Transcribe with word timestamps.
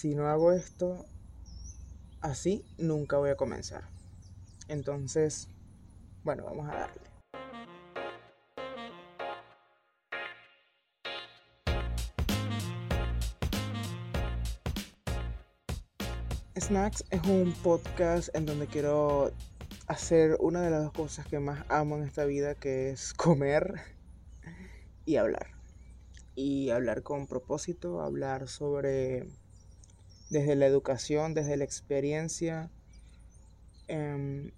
si 0.00 0.14
no 0.14 0.28
hago 0.28 0.50
esto 0.52 1.04
así, 2.22 2.64
nunca 2.78 3.18
voy 3.18 3.28
a 3.28 3.36
comenzar. 3.36 3.84
Entonces, 4.66 5.48
bueno, 6.24 6.44
vamos 6.44 6.70
a 6.70 6.74
darle. 6.74 7.02
Snacks 16.58 17.04
es 17.10 17.22
un 17.24 17.52
podcast 17.62 18.34
en 18.34 18.46
donde 18.46 18.68
quiero 18.68 19.32
hacer 19.86 20.38
una 20.40 20.62
de 20.62 20.70
las 20.70 20.82
dos 20.82 20.92
cosas 20.94 21.26
que 21.26 21.40
más 21.40 21.66
amo 21.68 21.98
en 21.98 22.04
esta 22.04 22.24
vida, 22.24 22.54
que 22.54 22.88
es 22.88 23.12
comer 23.12 23.82
y 25.04 25.16
hablar. 25.16 25.48
Y 26.34 26.70
hablar 26.70 27.02
con 27.02 27.26
propósito, 27.26 28.00
hablar 28.00 28.48
sobre 28.48 29.28
desde 30.30 30.56
la 30.56 30.66
educación, 30.66 31.34
desde 31.34 31.56
la 31.56 31.64
experiencia. 31.64 32.70
Em, 33.88 34.52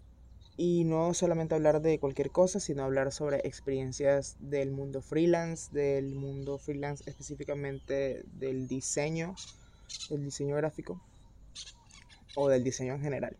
y 0.57 0.85
no 0.85 1.15
solamente 1.15 1.55
hablar 1.55 1.81
de 1.81 1.99
cualquier 1.99 2.31
cosa, 2.31 2.61
sino 2.61 2.85
hablar 2.85 3.11
sobre 3.11 3.39
experiencias 3.49 4.37
del 4.39 4.71
mundo 4.71 5.01
freelance, 5.01 5.73
del 5.73 6.15
mundo 6.15 6.59
freelance 6.59 7.03
específicamente 7.09 8.25
del 8.35 8.69
diseño, 8.69 9.35
del 10.11 10.25
diseño 10.25 10.57
gráfico 10.57 11.01
o 12.37 12.49
del 12.49 12.63
diseño 12.63 12.95
en 12.95 13.01
general. 13.01 13.37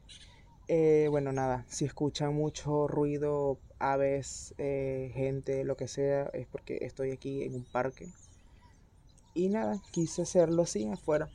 Eh, 0.69 1.09
bueno, 1.11 1.33
nada, 1.33 1.67
si 1.69 1.85
escuchan 1.85 2.35
mucho 2.35 2.89
ruido, 2.89 3.59
aves, 3.79 4.55
eh, 4.59 5.11
gente, 5.15 5.65
lo 5.65 5.77
que 5.77 5.89
sea, 5.89 6.31
es 6.33 6.47
porque 6.47 6.79
estoy 6.83 7.11
aquí 7.11 7.43
en 7.43 7.55
un 7.55 7.65
parque. 7.65 8.09
Y 9.35 9.49
nada, 9.49 9.81
quise 9.91 10.23
hacerlo 10.23 10.63
así 10.63 10.87
afuera, 10.89 11.29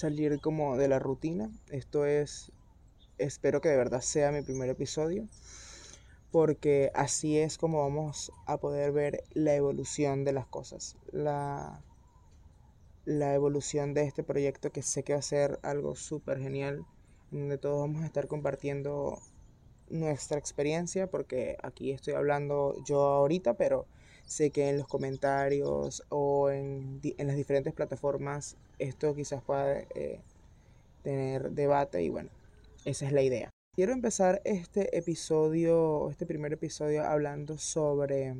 salir 0.00 0.40
como 0.40 0.78
de 0.78 0.88
la 0.88 0.98
rutina. 0.98 1.50
Esto 1.68 2.06
es, 2.06 2.50
espero 3.18 3.60
que 3.60 3.68
de 3.68 3.76
verdad 3.76 4.00
sea 4.00 4.32
mi 4.32 4.42
primer 4.42 4.70
episodio, 4.70 5.28
porque 6.30 6.90
así 6.94 7.38
es 7.38 7.58
como 7.58 7.82
vamos 7.82 8.32
a 8.46 8.56
poder 8.56 8.92
ver 8.92 9.24
la 9.34 9.54
evolución 9.54 10.24
de 10.24 10.32
las 10.32 10.46
cosas, 10.46 10.96
la, 11.12 11.84
la 13.04 13.34
evolución 13.34 13.92
de 13.92 14.04
este 14.04 14.22
proyecto 14.22 14.70
que 14.70 14.82
sé 14.82 15.02
que 15.02 15.12
va 15.12 15.18
a 15.18 15.22
ser 15.22 15.58
algo 15.62 15.94
súper 15.96 16.38
genial 16.38 16.86
donde 17.30 17.58
todos 17.58 17.80
vamos 17.80 18.02
a 18.02 18.06
estar 18.06 18.26
compartiendo 18.26 19.18
nuestra 19.88 20.38
experiencia, 20.38 21.08
porque 21.08 21.56
aquí 21.62 21.92
estoy 21.92 22.14
hablando 22.14 22.74
yo 22.84 23.02
ahorita, 23.02 23.54
pero 23.54 23.86
sé 24.26 24.50
que 24.50 24.68
en 24.68 24.78
los 24.78 24.86
comentarios 24.86 26.04
o 26.08 26.50
en, 26.50 27.00
las 27.18 27.36
diferentes 27.36 27.72
plataformas 27.72 28.56
esto 28.78 29.14
quizás 29.14 29.42
pueda 29.42 29.80
eh, 29.94 30.20
tener 31.02 31.50
debate 31.50 32.02
y 32.02 32.08
bueno, 32.08 32.30
esa 32.84 33.06
es 33.06 33.12
la 33.12 33.22
idea. 33.22 33.50
Quiero 33.74 33.92
empezar 33.92 34.42
este 34.44 34.96
episodio, 34.96 36.10
este 36.10 36.26
primer 36.26 36.52
episodio 36.52 37.04
hablando 37.04 37.56
sobre 37.58 38.34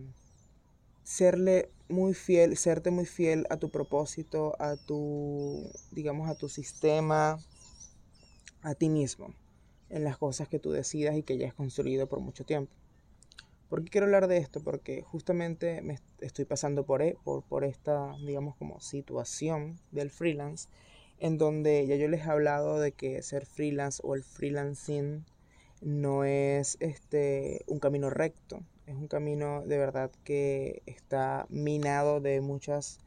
serle 1.05 1.69
muy 1.89 2.15
fiel, 2.15 2.56
serte 2.56 2.91
muy 2.91 3.06
fiel 3.06 3.47
a 3.50 3.56
tu 3.56 3.70
propósito, 3.70 4.55
a 4.59 4.77
tu, 4.77 5.70
digamos, 5.91 6.28
a 6.28 6.34
tu 6.34 6.48
sistema, 6.48 7.39
a 8.62 8.75
ti 8.75 8.89
mismo 8.89 9.34
en 9.89 10.05
las 10.05 10.19
cosas 10.19 10.48
que 10.48 10.59
tú 10.59 10.70
decidas 10.70 11.17
y 11.17 11.22
que 11.22 11.37
ya 11.37 11.48
has 11.48 11.55
construido 11.55 12.09
por 12.09 12.20
mucho 12.20 12.44
tiempo. 12.44 12.72
¿Por 13.70 13.84
qué 13.84 13.90
quiero 13.90 14.06
hablar 14.06 14.26
de 14.26 14.38
esto? 14.38 14.60
Porque 14.64 15.02
justamente 15.02 15.80
me 15.80 15.96
estoy 16.20 16.44
pasando 16.44 16.84
por, 16.84 17.02
e, 17.02 17.16
por, 17.22 17.44
por 17.44 17.62
esta, 17.62 18.16
digamos, 18.26 18.56
como 18.56 18.80
situación 18.80 19.78
del 19.92 20.10
freelance, 20.10 20.68
en 21.20 21.38
donde 21.38 21.86
ya 21.86 21.94
yo 21.94 22.08
les 22.08 22.26
he 22.26 22.30
hablado 22.30 22.80
de 22.80 22.91
que 22.91 23.22
ser 23.22 23.46
freelance 23.46 24.02
o 24.04 24.16
el 24.16 24.24
freelancing 24.24 25.24
no 25.82 26.24
es 26.24 26.78
este, 26.80 27.64
un 27.68 27.78
camino 27.78 28.10
recto, 28.10 28.60
es 28.88 28.97
un 28.97 29.06
camino 29.06 29.62
de 29.64 29.78
verdad 29.78 30.10
que 30.25 30.82
está 30.86 31.47
minado 31.48 32.20
de 32.20 32.41
muchas 32.41 32.98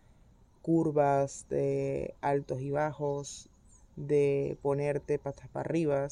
curvas, 0.61 1.45
de 1.49 2.15
altos 2.21 2.61
y 2.61 2.71
bajos, 2.71 3.49
de 3.97 4.57
ponerte 4.61 5.19
patas 5.19 5.49
para 5.49 5.67
arriba. 5.67 6.07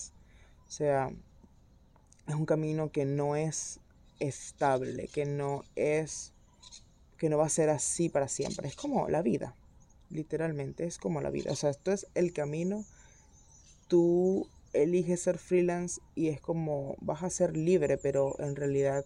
O 0.68 0.70
sea, 0.70 1.10
es 2.28 2.36
un 2.36 2.46
camino 2.46 2.92
que 2.92 3.06
no 3.06 3.38
es 3.38 3.80
estable, 4.22 5.08
que 5.08 5.26
no 5.26 5.64
es, 5.76 6.34
que 7.18 7.30
no 7.30 7.38
va 7.38 7.46
a 7.46 7.50
ser 7.50 7.70
así 7.70 8.10
para 8.10 8.28
siempre. 8.28 8.68
Es 8.68 8.76
como 8.76 9.10
la 9.10 9.22
vida, 9.22 9.56
literalmente, 10.10 10.86
es 10.86 10.98
como 10.98 11.22
la 11.22 11.30
vida. 11.30 11.52
O 11.52 11.56
sea, 11.56 11.70
esto 11.70 11.92
es 11.92 12.08
el 12.16 12.34
camino. 12.34 12.86
Tú 13.88 14.48
eliges 14.74 15.22
ser 15.22 15.38
freelance 15.38 16.02
y 16.16 16.30
es 16.30 16.40
como 16.40 16.96
vas 17.02 17.24
a 17.24 17.30
ser 17.30 17.58
libre, 17.58 17.98
pero 17.98 18.40
en 18.40 18.56
realidad 18.56 19.06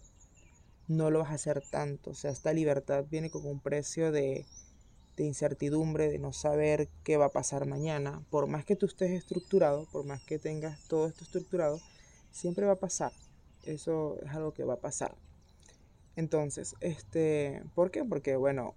no 0.88 1.10
lo 1.10 1.20
vas 1.20 1.30
a 1.30 1.34
hacer 1.34 1.62
tanto. 1.70 2.10
O 2.10 2.14
sea, 2.14 2.30
esta 2.30 2.52
libertad 2.52 3.04
viene 3.10 3.30
con 3.30 3.46
un 3.46 3.60
precio 3.60 4.12
de 4.12 4.44
de 5.16 5.24
incertidumbre, 5.24 6.10
de 6.10 6.18
no 6.18 6.32
saber 6.32 6.88
qué 7.02 7.16
va 7.16 7.26
a 7.26 7.30
pasar 7.30 7.66
mañana, 7.66 8.22
por 8.30 8.46
más 8.46 8.64
que 8.64 8.76
tú 8.76 8.86
estés 8.86 9.10
estructurado, 9.12 9.86
por 9.90 10.04
más 10.04 10.22
que 10.22 10.38
tengas 10.38 10.86
todo 10.88 11.06
esto 11.06 11.24
estructurado, 11.24 11.80
siempre 12.30 12.66
va 12.66 12.72
a 12.72 12.80
pasar. 12.80 13.12
Eso 13.66 14.18
es 14.22 14.30
algo 14.32 14.52
que 14.52 14.64
va 14.64 14.74
a 14.74 14.80
pasar. 14.80 15.14
Entonces, 16.16 16.74
este, 16.80 17.62
¿por 17.74 17.90
qué? 17.90 18.04
Porque 18.04 18.36
bueno, 18.36 18.74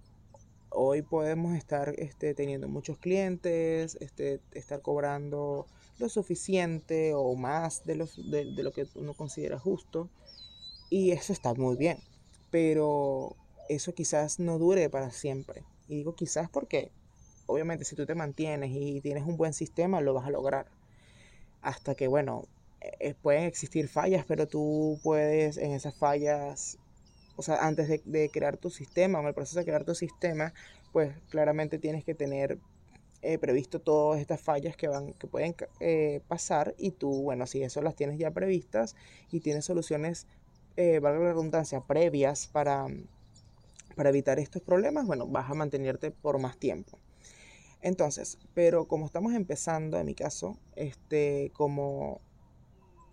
hoy 0.70 1.02
podemos 1.02 1.56
estar 1.56 1.94
este, 1.98 2.34
teniendo 2.34 2.68
muchos 2.68 2.98
clientes, 2.98 3.96
este, 4.00 4.40
estar 4.52 4.82
cobrando 4.82 5.66
lo 5.98 6.08
suficiente 6.08 7.14
o 7.14 7.34
más 7.34 7.84
de, 7.84 7.94
de 7.96 8.62
lo 8.62 8.72
que 8.72 8.86
uno 8.94 9.14
considera 9.14 9.58
justo. 9.58 10.08
Y 10.90 11.12
eso 11.12 11.32
está 11.32 11.54
muy 11.54 11.76
bien. 11.76 11.98
Pero 12.50 13.36
eso 13.68 13.94
quizás 13.94 14.38
no 14.40 14.58
dure 14.58 14.90
para 14.90 15.10
siempre. 15.10 15.64
Y 15.88 15.96
digo 15.96 16.14
quizás 16.14 16.50
porque, 16.50 16.90
obviamente, 17.46 17.84
si 17.84 17.96
tú 17.96 18.04
te 18.04 18.14
mantienes 18.14 18.70
y 18.72 19.00
tienes 19.00 19.24
un 19.24 19.36
buen 19.36 19.52
sistema, 19.52 20.00
lo 20.00 20.14
vas 20.14 20.26
a 20.26 20.30
lograr. 20.30 20.66
Hasta 21.62 21.94
que, 21.94 22.08
bueno, 22.08 22.46
eh, 22.80 23.14
pueden 23.20 23.44
existir 23.44 23.88
fallas, 23.88 24.24
pero 24.26 24.48
tú 24.48 24.98
puedes 25.02 25.56
en 25.56 25.72
esas 25.72 25.94
fallas, 25.94 26.78
o 27.36 27.42
sea, 27.42 27.66
antes 27.66 28.02
de, 28.04 28.28
crear 28.30 28.56
tu 28.56 28.70
sistema 28.70 29.18
o 29.18 29.22
en 29.22 29.28
el 29.28 29.34
proceso 29.34 29.58
de 29.58 29.64
crear 29.64 29.84
tu 29.84 29.94
sistema, 29.94 30.52
pues 30.92 31.14
claramente 31.30 31.78
tienes 31.78 32.04
que 32.04 32.14
tener 32.14 32.58
eh, 33.22 33.38
previsto 33.38 33.80
todas 33.80 34.20
estas 34.20 34.40
fallas 34.40 34.76
que 34.76 34.88
van 34.88 35.12
que 35.14 35.26
pueden 35.26 35.54
eh, 35.80 36.20
pasar 36.26 36.74
y 36.78 36.90
tú 36.92 37.22
bueno 37.22 37.46
si 37.46 37.62
eso 37.62 37.82
las 37.82 37.94
tienes 37.94 38.18
ya 38.18 38.30
previstas 38.30 38.96
y 39.30 39.40
tienes 39.40 39.66
soluciones 39.66 40.26
valga 41.02 41.18
la 41.18 41.26
redundancia 41.26 41.82
previas 41.82 42.46
para 42.46 42.86
para 43.94 44.08
evitar 44.08 44.38
estos 44.38 44.62
problemas, 44.62 45.06
bueno, 45.06 45.26
vas 45.26 45.50
a 45.50 45.54
mantenerte 45.54 46.10
por 46.10 46.38
más 46.38 46.56
tiempo. 46.56 46.98
Entonces, 47.82 48.38
pero 48.54 48.86
como 48.86 49.06
estamos 49.06 49.34
empezando, 49.34 49.98
en 49.98 50.06
mi 50.06 50.14
caso, 50.14 50.56
este, 50.76 51.50
como 51.54 52.20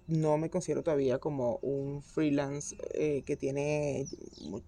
no 0.07 0.37
me 0.37 0.49
considero 0.49 0.83
todavía 0.83 1.19
como 1.19 1.57
un 1.61 2.01
freelance 2.01 2.75
eh, 2.93 3.23
que 3.25 3.35
tiene 3.35 4.07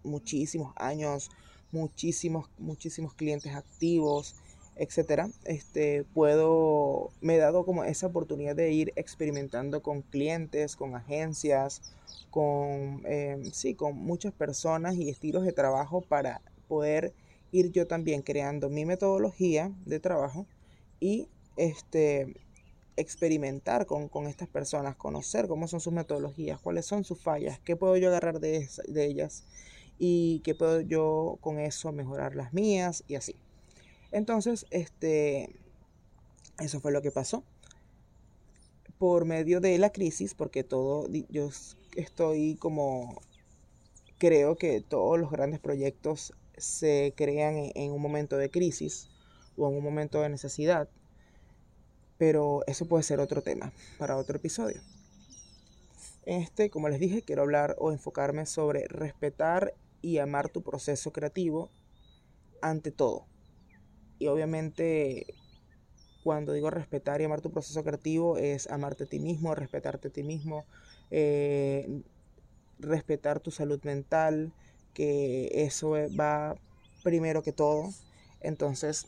muchísimos 0.03 0.73
años, 0.75 1.31
muchísimos, 1.71 2.49
muchísimos 2.57 3.13
clientes 3.13 3.55
activos, 3.55 4.35
etcétera, 4.75 5.29
este, 5.43 6.05
puedo, 6.13 7.11
me 7.21 7.35
he 7.35 7.37
dado 7.37 7.65
como 7.65 7.83
esa 7.83 8.07
oportunidad 8.07 8.55
de 8.55 8.71
ir 8.71 8.93
experimentando 8.95 9.81
con 9.81 10.01
clientes, 10.01 10.75
con 10.77 10.95
agencias, 10.95 11.81
con, 12.29 13.01
em, 13.05 13.51
sí, 13.51 13.75
con 13.75 13.97
muchas 13.97 14.33
personas 14.33 14.95
y 14.95 15.09
estilos 15.09 15.43
de 15.43 15.51
trabajo 15.51 16.01
para 16.01 16.41
poder 16.67 17.13
ir 17.51 17.71
yo 17.71 17.87
también 17.87 18.21
creando 18.21 18.69
mi 18.69 18.85
metodología 18.85 19.71
de 19.85 19.99
trabajo 19.99 20.45
y 20.99 21.27
este, 21.57 22.35
experimentar 22.99 23.85
con, 23.85 24.27
estas 24.27 24.47
personas, 24.47 24.95
conocer 24.95 25.47
cómo 25.47 25.67
son 25.67 25.79
sus 25.79 25.93
metodologías, 25.93 26.59
cuáles 26.59 26.85
son 26.85 27.03
sus 27.03 27.21
fallas, 27.21 27.59
qué 27.59 27.75
puedo 27.75 27.97
yo 27.97 28.09
agarrar 28.09 28.39
de, 28.39 28.67
de 28.87 29.05
ellas 29.05 29.43
y 29.97 30.39
qué 30.43 30.55
puedo 30.55 30.81
yo 30.81 31.37
con 31.41 31.59
eso 31.59 31.91
mejorar 31.91 32.35
las 32.35 32.53
mías 32.53 33.03
y 33.07 33.15
así. 33.15 33.35
Entonces, 34.11 34.65
este, 34.71 35.55
eso 36.59 36.79
fue 36.79 36.91
lo 36.91 37.01
que 37.01 37.11
pasó. 37.11 37.43
Por 38.97 39.25
medio 39.25 39.61
de 39.61 39.77
la 39.77 39.91
crisis, 39.91 40.33
porque 40.33 40.63
todo, 40.63 41.07
yo 41.29 41.49
estoy 41.95 42.55
como, 42.55 43.21
creo 44.17 44.57
que 44.57 44.81
todos 44.81 45.19
los 45.19 45.31
grandes 45.31 45.59
proyectos 45.59 46.33
se 46.57 47.13
crean 47.15 47.71
en, 47.75 47.91
un 47.91 48.01
momento 48.01 48.37
de 48.37 48.51
crisis 48.51 49.09
o 49.57 49.69
en 49.69 49.77
un 49.77 49.83
momento 49.83 50.21
de 50.21 50.29
necesidad. 50.29 50.89
Pero 52.19 52.61
eso 52.67 52.85
puede 52.85 53.01
ser 53.03 53.19
otro 53.19 53.41
tema 53.41 53.71
para 53.97 54.17
otro 54.17 54.37
episodio. 54.37 54.79
Este, 56.25 56.69
como 56.69 56.89
les 56.89 56.99
dije, 56.99 57.23
quiero 57.23 57.41
hablar 57.41 57.75
o 57.79 57.91
enfocarme 57.91 58.45
sobre 58.45 58.87
respetar 58.87 59.73
y 60.03 60.19
amar 60.19 60.49
tu 60.49 60.61
proceso 60.61 61.11
creativo 61.11 61.71
ante 62.61 62.91
todo. 62.91 63.25
Y 64.19 64.27
obviamente 64.27 65.25
cuando 66.23 66.53
digo 66.53 66.69
respetar 66.69 67.21
y 67.21 67.23
amar 67.23 67.41
tu 67.41 67.51
proceso 67.51 67.83
creativo, 67.83 68.37
es 68.37 68.69
amarte 68.69 69.05
a 69.05 69.07
ti 69.07 69.19
mismo, 69.19 69.55
respetarte 69.55 70.09
a 70.09 70.11
ti 70.11 70.23
mismo, 70.23 70.65
eh, 71.11 72.01
respetar 72.77 73.39
tu 73.39 73.51
salud 73.51 73.81
mental, 73.83 74.53
que 74.93 75.49
eso 75.53 75.91
va 76.19 76.55
primero 77.03 77.41
que 77.41 77.53
todo. 77.53 77.89
Entonces, 78.41 79.07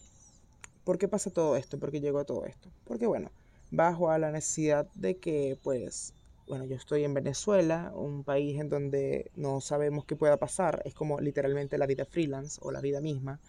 ¿por 0.84 0.98
qué 0.98 1.08
pasa 1.08 1.32
todo 1.32 1.56
esto? 1.56 1.80
¿Por 1.80 1.92
qué 1.92 2.02
llegó 2.02 2.20
a 2.20 2.26
todo 2.26 2.46
esto? 2.46 2.70
Porque 2.86 3.08
bueno, 3.08 3.32
bajo 3.72 4.10
a 4.10 4.18
la 4.18 4.32
necesidad 4.32 4.88
de 4.96 5.18
que 5.18 5.58
pues 5.64 6.14
bueno, 6.48 6.66
yo 6.66 6.76
estoy 6.76 7.06
en 7.06 7.14
Venezuela, 7.14 7.94
un 7.96 8.26
país 8.26 8.60
en 8.60 8.68
donde 8.68 9.32
no 9.36 9.62
sabemos 9.62 10.04
qué 10.04 10.18
pueda 10.18 10.36
pasar, 10.36 10.82
es 10.84 10.94
como 10.94 11.22
literalmente 11.22 11.78
la 11.78 11.86
vida 11.86 12.04
freelance 12.04 12.60
o 12.62 12.72
la 12.72 12.82
vida 12.82 13.00
misma, 13.00 13.40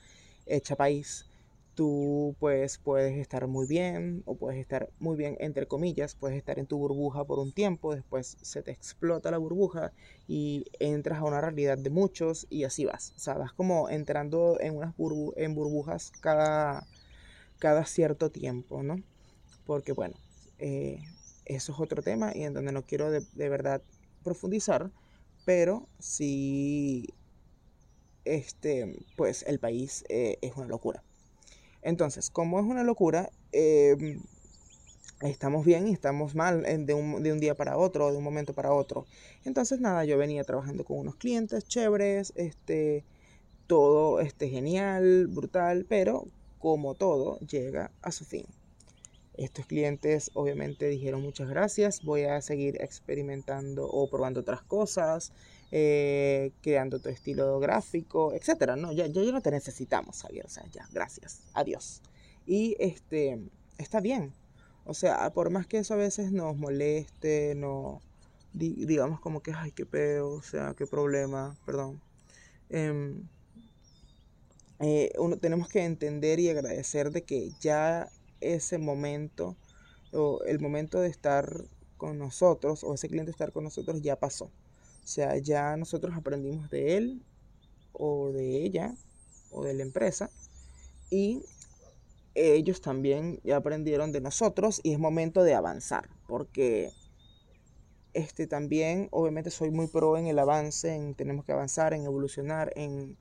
hecha 0.46 0.76
país. 0.76 1.26
Tú 1.74 2.36
pues 2.38 2.78
puedes 2.78 3.18
estar 3.18 3.48
muy 3.48 3.66
bien 3.66 4.22
o 4.26 4.36
puedes 4.36 4.60
estar 4.60 4.90
muy 5.00 5.16
bien 5.16 5.36
entre 5.40 5.66
comillas, 5.66 6.14
puedes 6.14 6.36
estar 6.36 6.60
en 6.60 6.66
tu 6.66 6.78
burbuja 6.78 7.24
por 7.24 7.40
un 7.40 7.50
tiempo, 7.50 7.92
después 7.92 8.36
se 8.40 8.62
te 8.62 8.70
explota 8.70 9.32
la 9.32 9.38
burbuja 9.38 9.92
y 10.28 10.66
entras 10.78 11.18
a 11.18 11.24
una 11.24 11.40
realidad 11.40 11.78
de 11.78 11.90
muchos 11.90 12.46
y 12.50 12.62
así 12.64 12.84
vas. 12.84 13.14
O 13.16 13.18
sea, 13.18 13.34
vas 13.34 13.52
como 13.52 13.88
entrando 13.88 14.58
en 14.60 14.76
unas 14.76 14.94
en 15.36 15.54
burbujas 15.56 16.12
cada, 16.20 16.86
cada 17.62 17.86
cierto 17.86 18.28
tiempo, 18.28 18.82
¿no? 18.82 19.00
Porque 19.66 19.92
bueno, 19.92 20.16
eh, 20.58 20.98
eso 21.44 21.70
es 21.70 21.78
otro 21.78 22.02
tema 22.02 22.32
y 22.34 22.42
en 22.42 22.54
donde 22.54 22.72
no 22.72 22.82
quiero 22.82 23.08
de, 23.12 23.48
verdad 23.48 23.80
profundizar, 24.24 24.90
pero 25.44 25.86
sí, 26.00 27.06
este, 28.24 28.98
pues 29.16 29.44
el 29.46 29.60
país 29.60 30.04
eh, 30.08 30.38
es 30.42 30.56
una 30.56 30.66
locura. 30.66 31.04
Entonces, 31.82 32.30
como 32.30 32.58
es 32.58 32.66
una 32.66 32.82
locura, 32.82 33.30
em, 33.52 34.20
estamos 35.20 35.64
bien 35.64 35.86
y 35.86 35.92
estamos 35.92 36.34
mal 36.34 36.64
de 36.64 36.94
un, 36.94 37.22
de 37.22 37.32
un, 37.32 37.38
día 37.38 37.54
para 37.54 37.76
otro, 37.76 38.10
de 38.10 38.16
un 38.16 38.24
momento 38.24 38.54
para 38.54 38.72
otro. 38.72 39.06
Entonces, 39.44 39.78
nada, 39.78 40.04
yo 40.04 40.18
venía 40.18 40.42
trabajando 40.42 40.84
con 40.84 40.98
unos 40.98 41.14
clientes 41.14 41.64
chéveres, 41.68 42.32
este, 42.34 43.04
todo 43.68 44.18
este, 44.18 44.48
genial, 44.48 45.28
brutal, 45.28 45.86
pero 45.88 46.26
como 46.62 46.94
todo, 46.94 47.40
llega 47.40 47.90
a 48.02 48.12
su 48.12 48.24
fin. 48.24 48.46
Estos 49.34 49.66
clientes 49.66 50.30
obviamente 50.34 50.86
dijeron 50.86 51.20
muchas 51.20 51.48
gracias, 51.48 52.02
voy 52.04 52.22
a 52.22 52.40
seguir 52.40 52.80
experimentando 52.80 53.84
o 53.84 54.08
probando 54.08 54.40
otras 54.40 54.62
cosas, 54.62 55.32
eh, 55.72 56.52
creando 56.60 57.00
tu 57.00 57.08
estilo 57.08 57.58
gráfico, 57.58 58.32
etcétera. 58.32 58.76
No, 58.76 58.92
ya, 58.92 59.08
ya, 59.08 59.22
no 59.32 59.40
te 59.40 59.50
necesitamos, 59.50 60.22
Javier, 60.22 60.46
o 60.46 60.48
sea, 60.48 60.64
ya, 60.70 60.86
gracias, 60.92 61.40
adiós. 61.52 62.00
Y 62.46 62.76
este, 62.78 63.40
está 63.76 64.00
bien, 64.00 64.32
o 64.84 64.94
sea, 64.94 65.30
por 65.30 65.50
más 65.50 65.66
que 65.66 65.78
eso 65.78 65.94
a 65.94 65.96
veces 65.96 66.30
nos 66.30 66.56
moleste, 66.56 67.56
no, 67.56 68.00
digamos 68.52 69.18
como 69.18 69.42
que, 69.42 69.52
ay, 69.52 69.72
qué 69.72 69.84
pedo, 69.84 70.28
o 70.34 70.42
sea, 70.42 70.74
qué 70.76 70.86
problema, 70.86 71.56
perdón. 71.66 72.00
Em, 72.70 73.26
eh, 74.82 75.12
uno, 75.16 75.38
tenemos 75.38 75.68
que 75.68 75.84
entender 75.84 76.40
y 76.40 76.48
agradecer 76.48 77.12
de 77.12 77.22
que 77.22 77.52
ya 77.60 78.10
ese 78.40 78.78
momento 78.78 79.56
o 80.12 80.42
el 80.44 80.58
momento 80.58 81.00
de 81.00 81.08
estar 81.08 81.64
con 81.96 82.18
nosotros 82.18 82.82
o 82.82 82.92
ese 82.92 83.08
cliente 83.08 83.30
estar 83.30 83.52
con 83.52 83.62
nosotros 83.62 84.02
ya 84.02 84.16
pasó. 84.16 84.46
O 84.46 85.06
sea, 85.06 85.38
ya 85.38 85.76
nosotros 85.76 86.16
aprendimos 86.16 86.68
de 86.68 86.96
él 86.96 87.22
o 87.92 88.32
de 88.32 88.64
ella 88.64 88.94
o 89.52 89.62
de 89.62 89.74
la 89.74 89.84
empresa 89.84 90.30
y 91.10 91.42
ellos 92.34 92.80
también 92.80 93.38
ya 93.44 93.58
aprendieron 93.58 94.10
de 94.10 94.20
nosotros 94.20 94.80
y 94.82 94.92
es 94.94 94.98
momento 94.98 95.44
de 95.44 95.54
avanzar 95.54 96.08
porque 96.26 96.90
este 98.14 98.48
también 98.48 99.08
obviamente 99.12 99.50
soy 99.50 99.70
muy 99.70 99.86
pro 99.86 100.16
en 100.16 100.26
el 100.26 100.40
avance, 100.40 100.92
en 100.92 101.14
tenemos 101.14 101.44
que 101.44 101.52
avanzar, 101.52 101.94
en 101.94 102.04
evolucionar, 102.04 102.72
en 102.74 103.16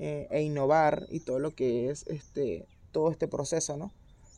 eh, 0.00 0.26
e 0.30 0.42
innovar 0.42 1.06
y 1.10 1.20
todo 1.20 1.38
lo 1.38 1.54
que 1.54 1.90
es 1.90 2.04
este 2.08 2.66
todo 2.90 3.12
este 3.12 3.28
proceso, 3.28 3.76
¿no? 3.76 3.92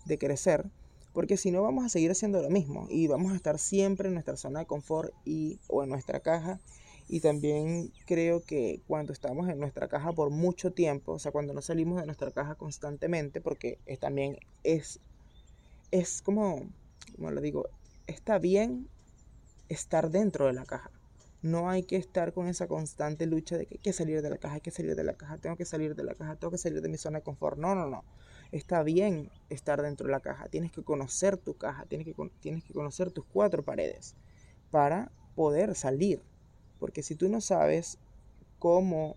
de 0.04 0.18
crecer, 0.18 0.66
porque 1.12 1.36
si 1.36 1.50
no 1.50 1.62
vamos 1.62 1.84
a 1.84 1.88
seguir 1.88 2.10
haciendo 2.10 2.42
lo 2.42 2.50
mismo 2.50 2.86
y 2.90 3.06
vamos 3.06 3.32
a 3.32 3.36
estar 3.36 3.58
siempre 3.58 4.08
en 4.08 4.14
nuestra 4.14 4.36
zona 4.36 4.60
de 4.60 4.66
confort 4.66 5.12
y, 5.24 5.58
o 5.68 5.82
en 5.82 5.90
nuestra 5.90 6.20
caja. 6.20 6.58
Y 7.08 7.20
también 7.20 7.92
creo 8.06 8.42
que 8.42 8.80
cuando 8.86 9.12
estamos 9.12 9.48
en 9.48 9.58
nuestra 9.58 9.88
caja 9.88 10.12
por 10.12 10.30
mucho 10.30 10.72
tiempo, 10.72 11.12
o 11.12 11.18
sea, 11.18 11.32
cuando 11.32 11.52
no 11.52 11.60
salimos 11.60 12.00
de 12.00 12.06
nuestra 12.06 12.30
caja 12.30 12.54
constantemente, 12.54 13.40
porque 13.40 13.78
es, 13.86 13.98
también 13.98 14.38
es, 14.62 15.00
es 15.90 16.22
como, 16.22 16.70
como 17.16 17.30
lo 17.30 17.40
digo, 17.40 17.68
está 18.06 18.38
bien 18.38 18.88
estar 19.68 20.10
dentro 20.10 20.46
de 20.46 20.54
la 20.54 20.64
caja. 20.64 20.90
No 21.42 21.68
hay 21.68 21.82
que 21.82 21.96
estar 21.96 22.32
con 22.32 22.46
esa 22.46 22.68
constante 22.68 23.26
lucha 23.26 23.58
de 23.58 23.66
que 23.66 23.74
hay 23.74 23.80
que 23.80 23.92
salir 23.92 24.22
de 24.22 24.30
la 24.30 24.38
caja, 24.38 24.54
hay 24.54 24.60
que 24.60 24.70
salir 24.70 24.94
de 24.94 25.04
la 25.04 25.14
caja, 25.14 25.38
tengo 25.38 25.56
que 25.56 25.64
salir 25.64 25.94
de 25.94 26.04
la 26.04 26.14
caja, 26.14 26.36
tengo 26.36 26.52
que 26.52 26.58
salir 26.58 26.80
de 26.80 26.88
mi 26.88 26.96
zona 26.96 27.18
de 27.18 27.24
confort. 27.24 27.58
No, 27.58 27.74
no, 27.74 27.86
no 27.86 28.04
está 28.52 28.82
bien 28.82 29.30
estar 29.48 29.82
dentro 29.82 30.06
de 30.06 30.12
la 30.12 30.20
caja. 30.20 30.48
Tienes 30.48 30.70
que 30.70 30.84
conocer 30.84 31.38
tu 31.38 31.56
caja, 31.56 31.86
tienes 31.86 32.06
que, 32.06 32.14
tienes 32.40 32.62
que 32.62 32.74
conocer 32.74 33.10
tus 33.10 33.24
cuatro 33.24 33.64
paredes 33.64 34.14
para 34.70 35.10
poder 35.34 35.74
salir. 35.74 36.22
Porque 36.78 37.02
si 37.02 37.16
tú 37.16 37.28
no 37.28 37.40
sabes 37.40 37.98
cómo, 38.58 39.16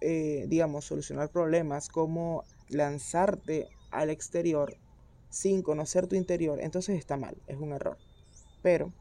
eh, 0.00 0.46
digamos, 0.48 0.84
solucionar 0.84 1.30
problemas, 1.30 1.88
cómo 1.88 2.44
lanzarte 2.68 3.68
al 3.90 4.08
exterior 4.08 4.76
sin 5.28 5.62
conocer 5.62 6.06
tu 6.06 6.14
interior, 6.14 6.60
entonces 6.60 6.96
está 6.96 7.16
mal, 7.16 7.36
es 7.48 7.58
un 7.58 7.72
error. 7.72 7.98
Pero, 8.62 8.92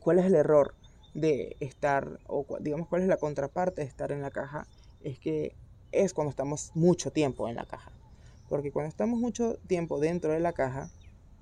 ¿cuál 0.00 0.18
es 0.18 0.26
el 0.26 0.34
error 0.34 0.74
de 1.14 1.56
estar, 1.60 2.18
o 2.26 2.44
digamos, 2.60 2.88
cuál 2.88 3.02
es 3.02 3.08
la 3.08 3.16
contraparte 3.16 3.82
de 3.82 3.88
estar 3.88 4.12
en 4.12 4.20
la 4.22 4.30
caja? 4.30 4.66
Es 5.02 5.18
que 5.18 5.54
es 5.92 6.12
cuando 6.12 6.30
estamos 6.30 6.72
mucho 6.74 7.10
tiempo 7.10 7.48
en 7.48 7.56
la 7.56 7.66
caja. 7.66 7.92
Porque 8.48 8.72
cuando 8.72 8.88
estamos 8.88 9.18
mucho 9.18 9.56
tiempo 9.66 10.00
dentro 10.00 10.32
de 10.32 10.40
la 10.40 10.52
caja, 10.52 10.90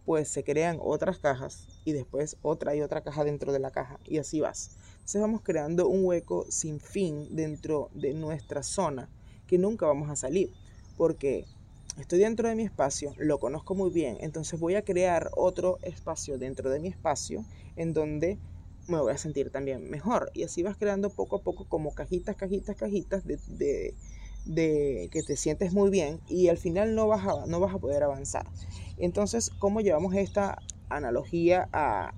pues 0.05 0.29
se 0.29 0.45
crean 0.45 0.79
otras 0.81 1.19
cajas 1.19 1.67
y 1.85 1.93
después 1.93 2.37
otra 2.43 2.75
y 2.75 2.83
otra 2.83 3.03
caja 3.03 3.25
dentro 3.25 3.53
de 3.53 3.59
la 3.61 3.71
caja 3.71 3.99
y 4.05 4.19
así 4.19 4.41
vas. 4.41 4.77
Entonces 4.95 5.21
vamos 5.21 5.43
creando 5.43 5.89
un 5.89 6.05
hueco 6.05 6.47
sin 6.49 6.81
fin 6.81 7.29
dentro 7.35 7.91
de 7.95 8.15
nuestra 8.15 8.63
zona 8.63 9.09
que 9.47 9.59
nunca 9.59 9.87
vamos 9.87 10.11
a 10.11 10.17
salir 10.17 10.53
porque 10.97 11.45
estoy 11.99 12.21
dentro 12.21 12.49
de 12.49 12.55
mi 12.55 12.65
espacio, 12.65 13.15
lo 13.19 13.39
conozco 13.39 13.75
muy 13.75 13.91
bien, 13.91 14.17
entonces 14.21 14.59
voy 14.59 14.75
a 14.75 14.83
crear 14.83 15.31
otro 15.37 15.79
espacio 15.83 16.39
dentro 16.39 16.70
de 16.70 16.81
mi 16.81 16.89
espacio 16.89 17.44
en 17.77 17.93
donde 17.93 18.39
me 18.86 19.01
voy 19.01 19.12
a 19.12 19.19
sentir 19.19 19.51
también 19.51 19.89
mejor 19.91 20.31
y 20.34 20.43
así 20.43 20.62
vas 20.62 20.77
creando 20.77 21.10
poco 21.10 21.36
a 21.36 21.43
poco 21.43 21.67
como 21.67 21.94
cajitas, 21.94 22.36
cajitas, 22.36 22.77
cajitas 22.77 23.24
de, 23.24 23.39
de 23.46 23.94
de 24.44 25.08
que 25.12 25.22
te 25.22 25.36
sientes 25.36 25.72
muy 25.72 25.91
bien 25.91 26.20
y 26.29 26.48
al 26.48 26.58
final 26.58 26.94
no 26.94 27.06
vas 27.06 27.27
a, 27.27 27.46
no 27.46 27.60
vas 27.60 27.74
a 27.74 27.79
poder 27.79 28.03
avanzar. 28.03 28.44
Entonces, 28.96 29.51
¿cómo 29.58 29.81
llevamos 29.81 30.15
esta 30.15 30.58
analogía 30.89 31.69
a, 31.72 32.12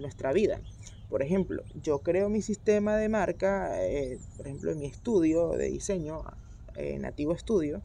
nuestra 0.00 0.32
vida? 0.32 0.60
Por 1.08 1.22
ejemplo, 1.22 1.62
yo 1.74 1.98
creo 1.98 2.30
mi 2.30 2.40
sistema 2.40 2.96
de 2.96 3.08
marca, 3.08 3.82
eh, 3.84 4.18
por 4.36 4.46
ejemplo, 4.46 4.72
en 4.72 4.78
mi 4.78 4.86
estudio 4.86 5.50
de 5.50 5.68
diseño, 5.68 6.22
eh, 6.74 6.98
Nativo 6.98 7.34
Estudio. 7.34 7.82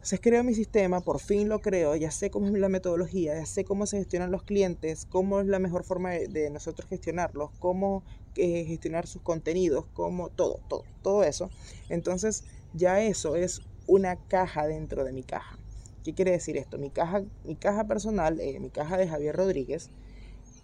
Entonces 0.00 0.20
creo 0.22 0.42
mi 0.42 0.54
sistema, 0.54 1.02
por 1.02 1.20
fin 1.20 1.50
lo 1.50 1.58
creo, 1.60 1.94
ya 1.94 2.10
sé 2.10 2.30
cómo 2.30 2.46
es 2.46 2.54
la 2.54 2.70
metodología, 2.70 3.34
ya 3.34 3.44
sé 3.44 3.64
cómo 3.64 3.84
se 3.84 3.98
gestionan 3.98 4.30
los 4.30 4.42
clientes, 4.42 5.04
cómo 5.04 5.40
es 5.40 5.46
la 5.46 5.58
mejor 5.58 5.84
forma 5.84 6.12
de, 6.12 6.48
nosotros 6.48 6.88
gestionarlos, 6.88 7.50
cómo 7.58 8.02
eh, 8.34 8.64
gestionar 8.64 9.06
sus 9.06 9.20
contenidos, 9.20 9.84
cómo 9.92 10.30
todo, 10.30 10.58
todo, 10.70 10.84
todo 11.02 11.22
eso. 11.22 11.50
Entonces 11.90 12.44
ya 12.72 13.02
eso 13.02 13.36
es 13.36 13.60
una 13.86 14.16
caja 14.16 14.66
dentro 14.66 15.04
de 15.04 15.12
mi 15.12 15.22
caja. 15.22 15.58
¿Qué 16.02 16.14
quiere 16.14 16.30
decir 16.30 16.56
esto? 16.56 16.78
Mi 16.78 16.88
caja, 16.88 17.22
mi 17.44 17.56
caja 17.56 17.84
personal, 17.84 18.40
eh, 18.40 18.58
mi 18.58 18.70
caja 18.70 18.96
de 18.96 19.06
Javier 19.06 19.36
Rodríguez, 19.36 19.90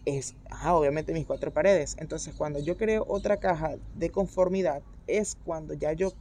es 0.06 0.34
obviamente 0.64 1.12
mis 1.12 1.26
cuatro 1.26 1.52
paredes. 1.52 1.94
Entonces 1.98 2.34
cuando 2.34 2.58
yo 2.58 2.78
creo 2.78 3.04
otra 3.06 3.36
caja 3.36 3.76
de 3.96 4.08
conformidad, 4.08 4.80
es 5.06 5.36
cuando 5.44 5.74
ya 5.74 5.92
yo 5.92 6.14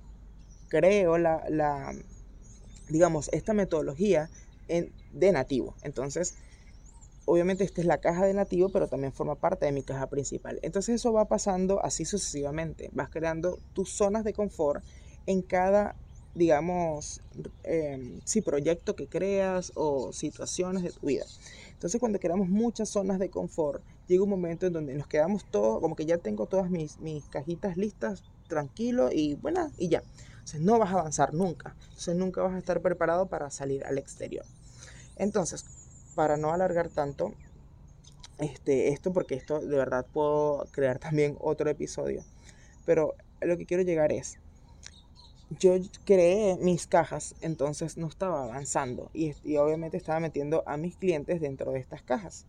creo 0.68 1.18
la, 1.18 1.46
la 1.48 1.96
digamos, 2.90 3.30
esta 3.34 3.54
metodología 3.54 4.30
en, 4.68 4.92
de 5.14 5.32
nativo. 5.32 5.76
Entonces, 5.84 6.36
obviamente 7.26 7.64
esta 7.64 7.82
es 7.82 7.88
la 7.88 7.98
caja 7.98 8.26
de 8.26 8.34
nativo, 8.34 8.70
pero 8.70 8.88
también 8.88 9.12
forma 9.12 9.36
parte 9.36 9.66
de 9.66 9.72
mi 9.72 9.84
caja 9.84 10.08
principal. 10.08 10.60
Entonces 10.62 10.96
eso 10.96 11.12
va 11.12 11.26
pasando 11.26 11.84
así 11.84 12.06
sucesivamente. 12.06 12.90
Vas 12.94 13.10
creando 13.10 13.60
tus 13.74 13.90
zonas 13.90 14.24
de 14.24 14.34
confort 14.34 14.84
en 15.26 15.42
cada, 15.42 15.96
digamos, 16.36 17.22
eh, 17.64 18.20
proyecto 18.44 18.96
que 18.96 19.08
creas 19.08 19.72
o 19.76 20.14
situaciones 20.14 20.84
de 20.84 20.92
tu 20.92 21.08
vida. 21.08 21.26
Entonces 21.74 22.00
cuando 22.00 22.20
creamos 22.20 22.48
muchas 22.48 22.90
zonas 22.90 23.20
de 23.20 23.30
confort, 23.30 23.84
llega 24.08 24.24
un 24.24 24.30
momento 24.30 24.68
en 24.68 24.74
donde 24.74 24.94
nos 24.94 25.08
quedamos 25.08 25.46
todos, 25.50 25.82
como 25.82 25.96
que 25.96 26.06
ya 26.06 26.18
tengo 26.20 26.46
todas 26.46 26.70
mis, 26.70 27.00
mis 27.00 27.28
cajitas 27.28 27.76
listas, 27.76 28.24
tranquilo 28.48 29.10
y 29.12 29.36
bueno, 29.36 29.72
y 29.78 29.90
ya. 29.90 30.04
Entonces 30.46 30.62
no 30.62 30.78
vas 30.78 30.92
a 30.92 31.00
avanzar 31.00 31.34
nunca. 31.34 31.76
Entonces 31.86 32.16
nunca 32.16 32.44
vas 32.44 32.54
a 32.54 32.60
estar 32.60 32.80
preparado 32.80 33.26
para 33.26 33.50
salir 33.50 33.84
al 33.84 33.98
exterior. 33.98 34.46
Entonces, 35.16 35.66
para 36.14 36.38
no 36.38 36.54
alargar 36.54 36.90
tanto 36.90 37.34
este, 38.38 38.90
esto, 38.90 39.12
porque 39.12 39.34
esto 39.34 39.60
de 39.60 39.76
verdad 39.76 40.06
puedo 40.14 40.68
crear 40.72 41.00
también 41.00 41.36
otro 41.40 41.68
episodio, 41.68 42.24
pero 42.86 43.16
lo 43.42 43.58
que 43.58 43.66
quiero 43.66 43.82
llegar 43.82 44.12
es, 44.12 44.38
yo 45.50 45.74
creé 46.06 46.58
mis 46.58 46.86
cajas, 46.86 47.34
entonces 47.42 47.98
no 47.98 48.06
estaba 48.06 48.44
avanzando 48.44 49.10
y, 49.14 49.34
y 49.44 49.58
obviamente 49.58 49.98
estaba 49.98 50.20
metiendo 50.20 50.62
a 50.68 50.78
mis 50.78 50.96
clientes 50.96 51.42
dentro 51.42 51.72
de 51.72 51.80
estas 51.80 52.04
cajas. 52.04 52.46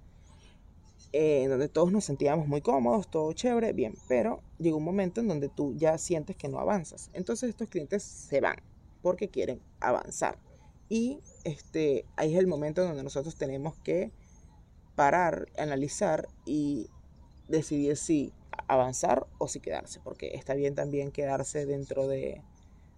Eh, 1.12 1.44
en 1.44 1.50
donde 1.50 1.68
todos 1.68 1.92
nos 1.92 2.04
sentíamos 2.04 2.46
muy 2.46 2.60
cómodos, 2.60 3.08
todo 3.08 3.32
chévere, 3.32 3.72
bien, 3.72 3.94
pero 4.08 4.42
llega 4.58 4.76
un 4.76 4.84
momento 4.84 5.20
en 5.20 5.28
donde 5.28 5.48
tú 5.48 5.75
ya 5.76 5.96
sientes 5.98 6.36
que 6.36 6.48
no 6.48 6.58
avanzas. 6.58 7.10
Entonces 7.14 7.50
estos 7.50 7.68
clientes 7.68 8.02
se 8.02 8.40
van 8.40 8.56
porque 9.02 9.28
quieren 9.28 9.60
avanzar. 9.80 10.38
Y 10.88 11.20
este, 11.44 12.04
ahí 12.16 12.34
es 12.34 12.38
el 12.38 12.46
momento 12.46 12.84
donde 12.84 13.02
nosotros 13.02 13.36
tenemos 13.36 13.76
que 13.78 14.10
parar, 14.94 15.46
analizar 15.58 16.28
y 16.44 16.90
decidir 17.48 17.96
si 17.96 18.32
avanzar 18.68 19.26
o 19.38 19.48
si 19.48 19.60
quedarse, 19.60 20.00
porque 20.02 20.34
está 20.34 20.54
bien 20.54 20.75
también 20.75 21.12
quedarse 21.12 21.66
dentro 21.66 22.08
de, 22.08 22.42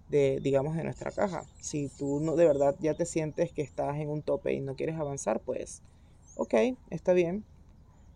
de, 0.08 0.40
digamos, 0.42 0.76
de 0.76 0.84
nuestra 0.84 1.10
caja. 1.10 1.44
Si 1.60 1.88
tú 1.88 2.20
no, 2.20 2.36
de 2.36 2.46
verdad 2.46 2.74
ya 2.80 2.94
te 2.94 3.04
sientes 3.04 3.52
que 3.52 3.62
estás 3.62 3.96
en 3.96 4.08
un 4.08 4.22
tope 4.22 4.52
y 4.54 4.60
no 4.60 4.76
quieres 4.76 4.96
avanzar, 4.96 5.40
pues, 5.40 5.82
ok, 6.36 6.54
está 6.90 7.12
bien, 7.12 7.44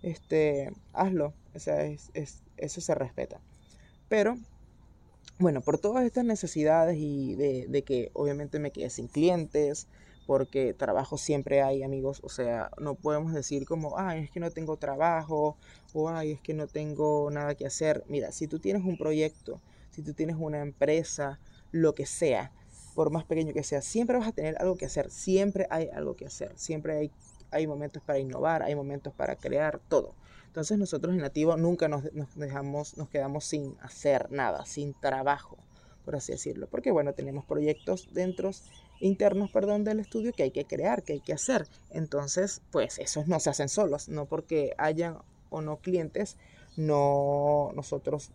este, 0.03 0.73
hazlo, 0.93 1.33
o 1.55 1.59
sea, 1.59 1.85
es, 1.85 2.11
eso 2.57 2.81
se 2.81 2.95
respeta. 2.95 3.41
Pero, 4.09 4.37
bueno, 5.39 5.61
por 5.61 5.79
todas 5.79 6.05
estas 6.05 6.25
necesidades 6.25 6.97
y 6.99 7.35
de, 7.35 7.67
de 7.69 7.83
que 7.83 8.11
obviamente 8.13 8.59
me 8.59 8.71
quedé 8.71 8.91
sin 8.91 9.09
clientes, 9.09 9.87
porque 10.27 10.75
trabajo 10.75 11.19
siempre 11.19 11.63
hay, 11.63 11.83
amigos. 11.83 12.21
O 12.23 12.29
sea, 12.29 12.71
no 12.79 12.95
podemos 12.95 13.33
decir 13.33 13.67
como, 13.67 13.99
ay, 13.99 14.25
es 14.25 14.31
que 14.31 14.41
no 14.41 14.51
tengo 14.51 14.77
trabajo 14.77 15.57
o 15.93 16.09
ay, 16.09 16.33
es 16.33 16.41
que 16.41 16.55
no 16.55 16.67
tengo 16.67 17.31
nada 17.31 17.55
que 17.55 17.67
hacer. 17.67 18.05
Mira, 18.09 18.33
si 18.33 18.47
tú 18.47 18.59
tienes 18.59 18.85
un 18.85 18.97
proyecto, 18.97 19.61
si 19.91 20.03
tú 20.03 20.15
tienes 20.15 20.37
una 20.39 20.61
empresa, 20.61 21.39
lo 21.71 21.95
que 21.95 22.07
sea, 22.07 22.53
por 22.95 23.11
más 23.11 23.25
pequeño 23.25 23.53
que 23.53 23.63
sea, 23.63 23.83
siempre 23.83 24.19
vas 24.19 24.29
a 24.29 24.33
tener 24.33 24.57
algo 24.61 24.77
que 24.77 24.87
hacer. 24.87 25.11
Siempre 25.11 25.67
hay 25.71 25.89
algo 25.93 26.17
que 26.17 26.27
hacer. 26.27 26.53
Siempre 26.57 26.97
hay, 26.97 27.11
hay 27.53 27.67
momentos 27.67 28.03
para 28.03 28.19
innovar, 28.19 28.63
hay 28.63 28.75
momentos 28.75 29.13
para 29.15 29.37
crear, 29.37 29.81
todo. 29.89 30.15
Entonces 30.47 30.77
nosotros 30.77 31.15
en 31.15 31.21
Nativo 31.21 31.57
nunca 31.57 31.89
nos, 31.89 32.05
dejamos, 32.35 32.97
nos 32.99 33.09
quedamos 33.09 33.45
sin 33.45 33.75
hacer 33.81 34.31
nada, 34.31 34.67
sin 34.67 34.93
trabajo, 34.93 35.57
por 36.05 36.17
así 36.17 36.33
decirlo. 36.33 36.67
Porque 36.67 36.91
bueno, 36.91 37.15
tenemos 37.15 37.45
proyectos 37.47 38.09
dentro 38.13 38.51
internos, 39.01 39.51
perdón, 39.51 39.85
del 39.85 40.01
estudio 40.01 40.33
que 40.33 40.43
hay 40.43 40.51
que 40.51 40.67
crear, 40.67 41.03
que 41.03 41.15
hay 41.15 41.21
que 41.21 41.33
hacer. 41.33 41.67
Entonces, 41.91 42.61
pues 42.71 42.99
esos 42.99 43.29
no 43.29 43.41
se 43.41 43.49
hacen 43.49 43.69
solos, 43.69 44.09
no 44.09 44.27
porque 44.27 44.75
hayan 44.77 45.19
o 45.49 45.63
no 45.63 45.79
clientes, 45.79 46.37
no 46.77 47.71
nosotros 47.75 48.31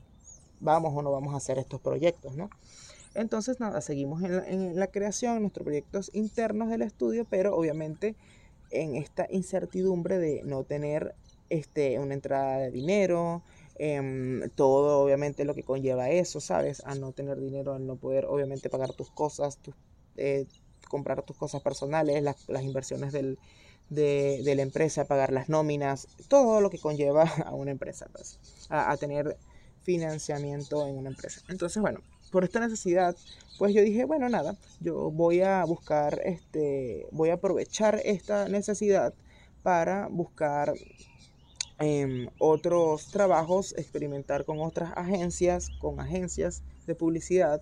vamos 0.60 0.94
o 0.96 1.02
no 1.02 1.12
vamos 1.12 1.34
a 1.34 1.38
hacer 1.38 1.60
estos 1.60 1.82
proyectos, 1.82 2.36
¿no? 2.36 2.50
Entonces, 3.14 3.60
nada, 3.60 3.82
seguimos 3.82 4.24
en 4.24 4.38
la, 4.38 4.48
en 4.48 4.80
la 4.80 4.88
creación, 4.88 5.42
nuestros 5.42 5.64
proyectos 5.64 6.10
internos 6.14 6.70
del 6.70 6.82
estudio, 6.82 7.26
pero 7.30 7.56
obviamente 7.56 8.16
en 8.72 8.96
esta 8.96 9.28
incertidumbre 9.30 10.18
de 10.20 10.42
no 10.44 10.64
tener 10.64 11.16
este, 11.50 12.00
una 12.00 12.14
entrada 12.14 12.58
de 12.58 12.72
dinero, 12.72 13.44
em, 13.76 14.50
todo 14.56 15.00
obviamente 15.02 15.46
lo 15.46 15.54
que 15.54 15.64
conlleva 15.64 16.10
eso, 16.10 16.42
¿sabes? 16.42 16.82
A 16.86 16.96
no 16.96 17.12
tener 17.12 17.40
dinero, 17.40 17.74
al 17.74 17.86
no 17.86 17.96
poder 17.96 18.26
obviamente 18.26 18.70
pagar 18.70 18.94
tus 18.94 19.10
cosas, 19.12 19.58
tus 19.58 19.76
eh, 20.18 20.46
comprar 20.90 21.22
tus 21.24 21.38
cosas 21.38 21.62
personales, 21.62 22.24
las, 22.24 22.48
las 22.48 22.64
inversiones 22.64 23.12
del, 23.12 23.38
de, 23.90 24.42
de, 24.44 24.56
la 24.56 24.62
empresa, 24.62 25.06
pagar 25.06 25.32
las 25.32 25.50
nóminas, 25.50 26.08
todo 26.28 26.62
lo 26.62 26.70
que 26.70 26.80
conlleva 26.80 27.24
a 27.46 27.54
una 27.54 27.72
empresa, 27.72 28.08
pues, 28.12 28.40
a, 28.70 28.92
a, 28.92 28.98
tener 28.98 29.38
financiamiento 29.84 30.88
en 30.88 30.98
una 30.98 31.10
empresa. 31.10 31.42
Entonces, 31.50 31.82
bueno, 31.82 32.02
por 32.32 32.44
esta 32.44 32.60
necesidad, 32.60 33.16
pues 33.58 33.74
yo 33.74 33.82
dije, 33.82 34.06
bueno, 34.06 34.30
nada, 34.30 34.56
yo 34.80 35.12
voy 35.12 35.42
a 35.42 35.64
buscar, 35.66 36.22
este, 36.24 37.08
voy 37.12 37.30
a 37.30 37.36
aprovechar 37.36 38.02
esta 38.04 38.48
necesidad 38.48 39.14
para 39.64 40.08
buscar 40.08 40.74
eh, 41.80 42.30
otros 42.40 43.08
trabajos, 43.08 43.74
experimentar 43.78 44.46
con 44.46 44.60
otras 44.60 44.92
agencias, 44.96 45.70
con 45.80 46.00
agencias 46.00 46.64
de 46.86 46.96
publicidad 46.96 47.62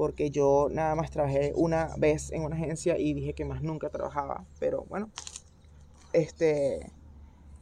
porque 0.00 0.30
yo 0.30 0.68
nada 0.70 0.94
más 0.94 1.10
trabajé 1.10 1.52
una 1.54 1.90
vez 1.98 2.32
en 2.32 2.42
una 2.42 2.56
agencia 2.56 2.98
y 2.98 3.12
dije 3.12 3.34
que 3.34 3.44
más 3.44 3.60
nunca 3.60 3.90
trabajaba, 3.90 4.46
pero 4.58 4.86
bueno, 4.88 5.10
este, 6.14 6.90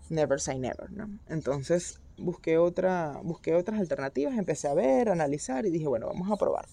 never 0.08 0.40
say 0.40 0.56
never, 0.56 0.88
¿no? 0.92 1.10
Entonces 1.28 2.00
busqué, 2.18 2.58
otra, 2.58 3.20
busqué 3.22 3.54
otras 3.54 3.80
alternativas, 3.80 4.36
empecé 4.36 4.68
a 4.68 4.74
ver, 4.74 5.08
analizar 5.08 5.66
y 5.66 5.70
dije, 5.70 5.86
bueno, 5.86 6.06
vamos 6.06 6.30
a 6.30 6.36
probar. 6.36 6.66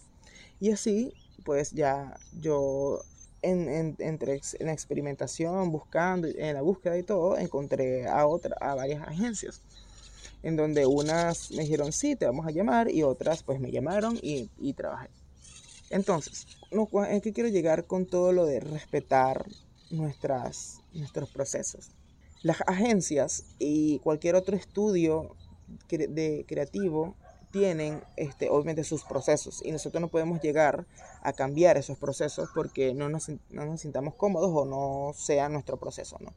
Y 0.60 0.72
así, 0.72 1.14
pues 1.44 1.72
ya 1.72 2.18
yo 2.40 3.02
en, 3.42 3.70
en, 3.70 3.96
entre 4.00 4.42
en 4.60 4.70
experimentación, 4.70 5.72
buscando, 5.72 6.28
en 6.28 6.54
la 6.54 6.62
búsqueda 6.62 6.98
y 6.98 7.04
todo, 7.04 7.38
encontré 7.38 8.08
a, 8.08 8.26
otra, 8.28 8.56
a 8.60 8.76
varias 8.76 9.08
agencias 9.08 9.62
en 10.46 10.56
donde 10.56 10.86
unas 10.86 11.50
me 11.52 11.64
dijeron 11.64 11.92
sí, 11.92 12.16
te 12.16 12.28
vamos 12.28 12.46
a 12.46 12.52
llamar 12.52 12.92
y 12.92 13.02
otras 13.02 13.42
pues 13.42 13.60
me 13.60 13.72
llamaron 13.72 14.20
y, 14.22 14.52
y 14.60 14.74
trabajé. 14.74 15.10
Entonces, 15.90 16.46
¿en 16.72 17.22
qué 17.22 17.34
quiero 17.34 17.50
llegar 17.50 17.86
con 17.86 18.06
todo 18.06 18.32
lo 18.32 18.46
de 18.46 18.60
respetar 18.60 19.44
nuestras, 19.90 20.82
nuestros 20.94 21.30
procesos? 21.30 21.90
Las 22.46 22.62
agencias 22.68 23.44
y 23.58 23.98
cualquier 24.02 24.36
otro 24.36 24.56
estudio 24.56 25.36
de 25.90 26.46
creativo 26.48 27.16
tienen 27.50 28.04
este, 28.18 28.52
obviamente 28.52 28.84
sus 28.84 29.04
procesos 29.04 29.64
y 29.66 29.72
nosotros 29.72 30.00
no 30.00 30.10
podemos 30.10 30.40
llegar 30.42 30.86
a 31.24 31.34
cambiar 31.34 31.76
esos 31.76 31.98
procesos 31.98 32.50
porque 32.54 32.94
no 32.94 33.10
nos, 33.10 33.30
no 33.50 33.66
nos 33.66 33.82
sintamos 33.82 34.14
cómodos 34.14 34.52
o 34.54 34.64
no 34.64 35.12
sea 35.16 35.50
nuestro 35.50 35.80
proceso, 35.80 36.18
¿no? 36.20 36.36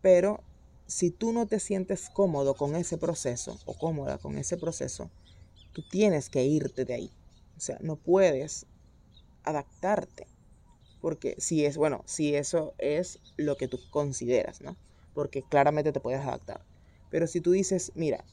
Pero 0.00 0.38
si 0.86 1.10
tú 1.10 1.32
no 1.32 1.48
te 1.48 1.58
sientes 1.58 2.10
cómodo 2.10 2.54
con 2.54 2.76
ese 2.76 2.96
proceso 2.96 3.58
o 3.64 3.76
cómoda 3.76 4.18
con 4.18 4.38
ese 4.38 4.56
proceso, 4.56 5.10
tú 5.72 5.82
tienes 5.82 6.30
que 6.30 6.44
irte 6.44 6.84
de 6.84 6.94
ahí. 6.94 7.10
O 7.56 7.60
sea, 7.60 7.76
no 7.80 7.96
puedes 7.96 8.66
adaptarte. 9.42 10.28
Porque 11.00 11.34
si 11.38 11.64
es, 11.64 11.76
bueno, 11.76 12.04
si 12.06 12.36
eso 12.36 12.72
es 12.78 13.18
lo 13.36 13.56
que 13.56 13.66
tú 13.66 13.80
consideras, 13.90 14.60
¿no? 14.60 14.76
Porque 15.14 15.42
claramente 15.42 15.92
te 15.92 16.00
puedes 16.00 16.20
adaptar. 16.20 16.64
Pero 17.10 17.26
si 17.26 17.40
tú 17.40 17.50
dices, 17.50 17.92
mira, 17.94 18.24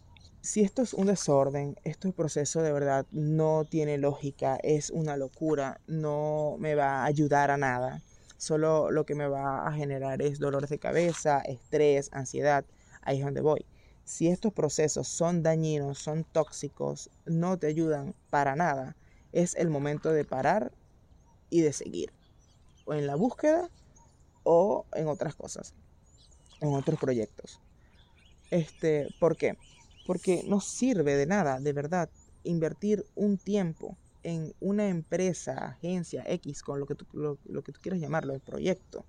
si 0.42 0.62
esto 0.62 0.82
es 0.82 0.94
un 0.94 1.08
desorden, 1.08 1.76
este 1.84 2.12
proceso 2.14 2.62
de 2.62 2.72
verdad 2.72 3.06
no 3.12 3.66
tiene 3.66 3.98
lógica, 3.98 4.58
es 4.64 4.92
una 4.92 5.18
locura, 5.18 5.82
no 5.88 6.56
me 6.60 6.76
va 6.76 7.02
a 7.02 7.06
ayudar 7.06 7.52
a 7.52 7.58
nada, 7.58 8.02
solo 8.38 8.92
lo 8.92 9.06
que 9.06 9.16
me 9.16 9.28
va 9.28 9.68
a 9.68 9.74
generar 9.74 10.22
es 10.22 10.40
dolores 10.40 10.70
de 10.70 10.80
cabeza, 10.80 11.40
estrés, 11.40 12.10
ansiedad, 12.14 12.66
ahí 13.02 13.18
es 13.18 13.26
donde 13.26 13.42
voy. 13.42 13.66
Si 14.06 14.30
estos 14.30 14.54
procesos 14.54 15.10
son 15.10 15.44
dañinos, 15.44 15.98
son 16.00 16.24
tóxicos, 16.24 17.10
no 17.26 17.58
te 17.58 17.68
ayudan 17.68 18.16
para 18.30 18.56
nada, 18.56 18.96
es 19.34 19.54
el 19.56 19.70
momento 19.70 20.12
de 20.14 20.24
parar 20.24 20.72
y 21.50 21.62
de 21.62 21.74
seguir. 21.74 22.14
O 22.86 22.94
en 22.94 23.06
la 23.06 23.16
búsqueda 23.16 23.70
o 24.44 24.86
en 24.94 25.10
otras 25.10 25.36
cosas, 25.36 25.74
en 26.62 26.74
otros 26.74 27.00
proyectos. 27.00 27.60
Este, 28.50 29.08
¿Por 29.20 29.38
qué? 29.38 29.58
Porque 30.06 30.44
no 30.46 30.62
sirve 30.62 31.16
de 31.16 31.26
nada, 31.26 31.60
de 31.60 31.74
verdad, 31.74 32.10
invertir 32.44 33.06
un 33.16 33.38
tiempo 33.38 33.98
en 34.24 34.54
una 34.60 34.88
empresa, 34.88 35.54
agencia 35.54 36.24
X, 36.28 36.62
con 36.62 36.80
lo 36.80 36.86
que 36.86 36.96
tú, 36.96 37.06
lo, 37.14 37.38
lo 37.46 37.62
que 37.62 37.72
tú 37.72 37.80
quieras 37.82 38.02
llamarlo, 38.02 38.34
el 38.34 38.42
proyecto, 38.42 39.06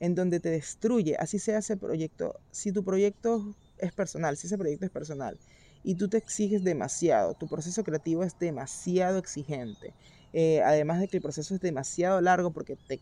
en 0.00 0.14
donde 0.14 0.40
te 0.40 0.50
destruye, 0.50 1.16
así 1.18 1.38
sea 1.38 1.58
ese 1.58 1.76
proyecto, 1.76 2.34
si 2.50 2.72
tu 2.72 2.84
proyecto 2.84 3.56
es 3.78 3.92
personal, 3.92 4.36
si 4.36 4.46
ese 4.46 4.58
proyecto 4.58 4.84
es 4.86 4.90
personal, 4.90 5.38
y 5.82 5.94
tú 5.94 6.08
te 6.08 6.16
exiges 6.18 6.62
demasiado, 6.64 7.34
tu 7.34 7.48
proceso 7.48 7.82
creativo 7.84 8.24
es 8.24 8.38
demasiado 8.38 9.18
exigente, 9.18 9.94
eh, 10.32 10.60
además 10.62 11.00
de 11.00 11.08
que 11.08 11.16
el 11.16 11.22
proceso 11.22 11.54
es 11.54 11.60
demasiado 11.60 12.20
largo 12.20 12.52
porque 12.52 12.76
te, 12.76 13.00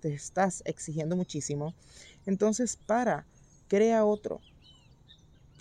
te 0.00 0.12
estás 0.12 0.62
exigiendo 0.64 1.16
muchísimo, 1.16 1.74
entonces 2.26 2.76
para, 2.76 3.26
crea 3.74 4.04
otro, 4.04 4.40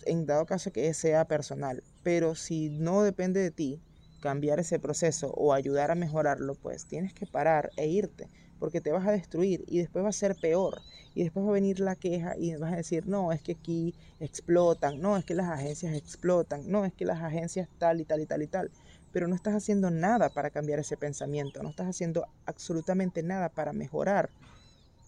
en 0.05 0.27
dado 0.27 0.45
caso 0.45 0.71
que 0.71 0.93
sea 0.93 1.25
personal, 1.25 1.83
pero 2.03 2.35
si 2.35 2.69
no 2.69 3.01
depende 3.01 3.39
de 3.39 3.49
ti 3.49 3.81
cambiar 4.21 4.59
ese 4.59 4.77
proceso 4.77 5.33
o 5.35 5.51
ayudar 5.51 5.89
a 5.89 5.95
mejorarlo, 5.95 6.53
pues 6.53 6.85
tienes 6.85 7.11
que 7.11 7.25
parar 7.25 7.71
e 7.75 7.87
irte, 7.87 8.29
porque 8.59 8.81
te 8.81 8.91
vas 8.91 9.07
a 9.07 9.11
destruir 9.11 9.63
y 9.67 9.79
después 9.79 10.05
va 10.05 10.09
a 10.09 10.13
ser 10.13 10.35
peor. 10.35 10.83
Y 11.15 11.23
después 11.23 11.43
va 11.43 11.49
a 11.49 11.53
venir 11.53 11.79
la 11.79 11.95
queja 11.95 12.35
y 12.37 12.55
vas 12.55 12.73
a 12.73 12.77
decir, 12.77 13.07
no, 13.07 13.31
es 13.31 13.41
que 13.41 13.53
aquí 13.53 13.95
explotan, 14.19 15.01
no, 15.01 15.17
es 15.17 15.25
que 15.25 15.33
las 15.33 15.49
agencias 15.49 15.95
explotan, 15.95 16.69
no, 16.69 16.85
es 16.85 16.93
que 16.93 17.05
las 17.05 17.21
agencias 17.21 17.67
tal 17.79 17.99
y 17.99 18.05
tal 18.05 18.21
y 18.21 18.25
tal 18.27 18.43
y 18.43 18.47
tal 18.47 18.71
pero 19.11 19.27
no 19.27 19.35
estás 19.35 19.53
haciendo 19.53 19.91
nada 19.91 20.29
para 20.29 20.49
cambiar 20.49 20.79
ese 20.79 20.97
pensamiento, 20.97 21.61
no 21.61 21.69
estás 21.69 21.87
haciendo 21.87 22.25
absolutamente 22.47 23.21
nada 23.21 23.49
para 23.49 23.71
mejorar 23.71 24.31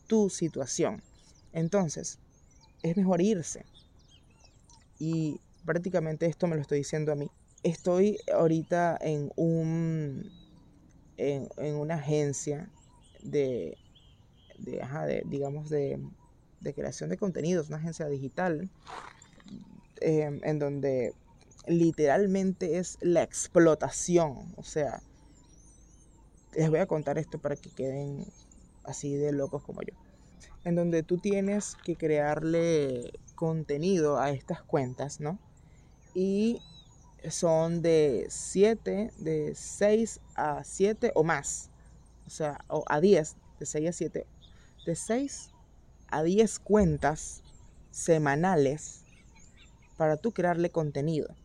tu 0.08 0.30
situación. 0.30 1.02
Entonces, 1.54 2.20
es 2.84 2.98
mejor 2.98 3.22
irse. 3.22 3.66
Y 5.00 5.40
prácticamente 5.66 6.26
esto 6.26 6.48
me 6.48 6.56
lo 6.56 6.62
estoy 6.62 6.80
diciendo 6.80 7.12
a 7.12 7.16
mí. 7.16 7.30
Estoy 7.64 8.20
ahorita 8.32 8.98
en 9.02 9.32
un 9.36 10.32
en, 11.18 11.76
una 11.76 11.96
agencia 11.96 12.70
de, 13.22 13.78
de, 14.60 15.24
digamos, 15.26 15.70
de, 15.70 16.00
creación 16.76 17.10
de 17.10 17.18
contenidos, 17.18 17.68
una 17.68 17.78
agencia 17.78 18.08
digital, 18.08 18.70
em, 20.02 20.40
en 20.44 20.60
donde 20.60 21.14
literalmente 21.68 22.78
es 22.78 22.98
la 23.02 23.24
explotación. 23.24 24.54
O 24.58 24.64
sea, 24.64 25.02
les 26.56 26.70
voy 26.70 26.80
a 26.80 26.88
contar 26.88 27.18
esto 27.18 27.40
para 27.40 27.56
que 27.56 27.70
queden 27.70 28.26
así 28.84 29.16
de 29.16 29.32
locos 29.32 29.64
como 29.64 29.82
yo. 29.82 29.94
En 30.64 30.76
donde 30.76 31.04
tú 31.04 31.18
tienes 31.18 31.76
que 31.84 31.96
crearle 31.96 33.12
contenido 33.36 34.20
a 34.20 34.32
estas 34.32 34.62
cuentas, 34.62 35.20
¿no? 35.20 35.40
Y 36.14 36.62
son 37.30 37.82
de 37.82 38.28
7, 38.30 39.12
de 39.18 39.54
6 39.56 40.22
a 40.36 40.64
7 40.64 41.12
o 41.16 41.24
más. 41.24 41.70
O 42.26 42.30
sea, 42.30 42.64
o 42.68 42.84
a 42.88 43.00
10, 43.00 43.36
de 43.60 43.66
6 43.66 43.90
a 43.90 43.94
7. 43.94 44.28
De 44.86 44.96
6 44.96 45.50
a 46.08 46.24
10 46.24 46.60
cuentas 46.60 47.44
semanales 47.92 49.04
para 49.98 50.18
tú 50.18 50.32
crearle 50.32 50.70
contenido 50.70 51.36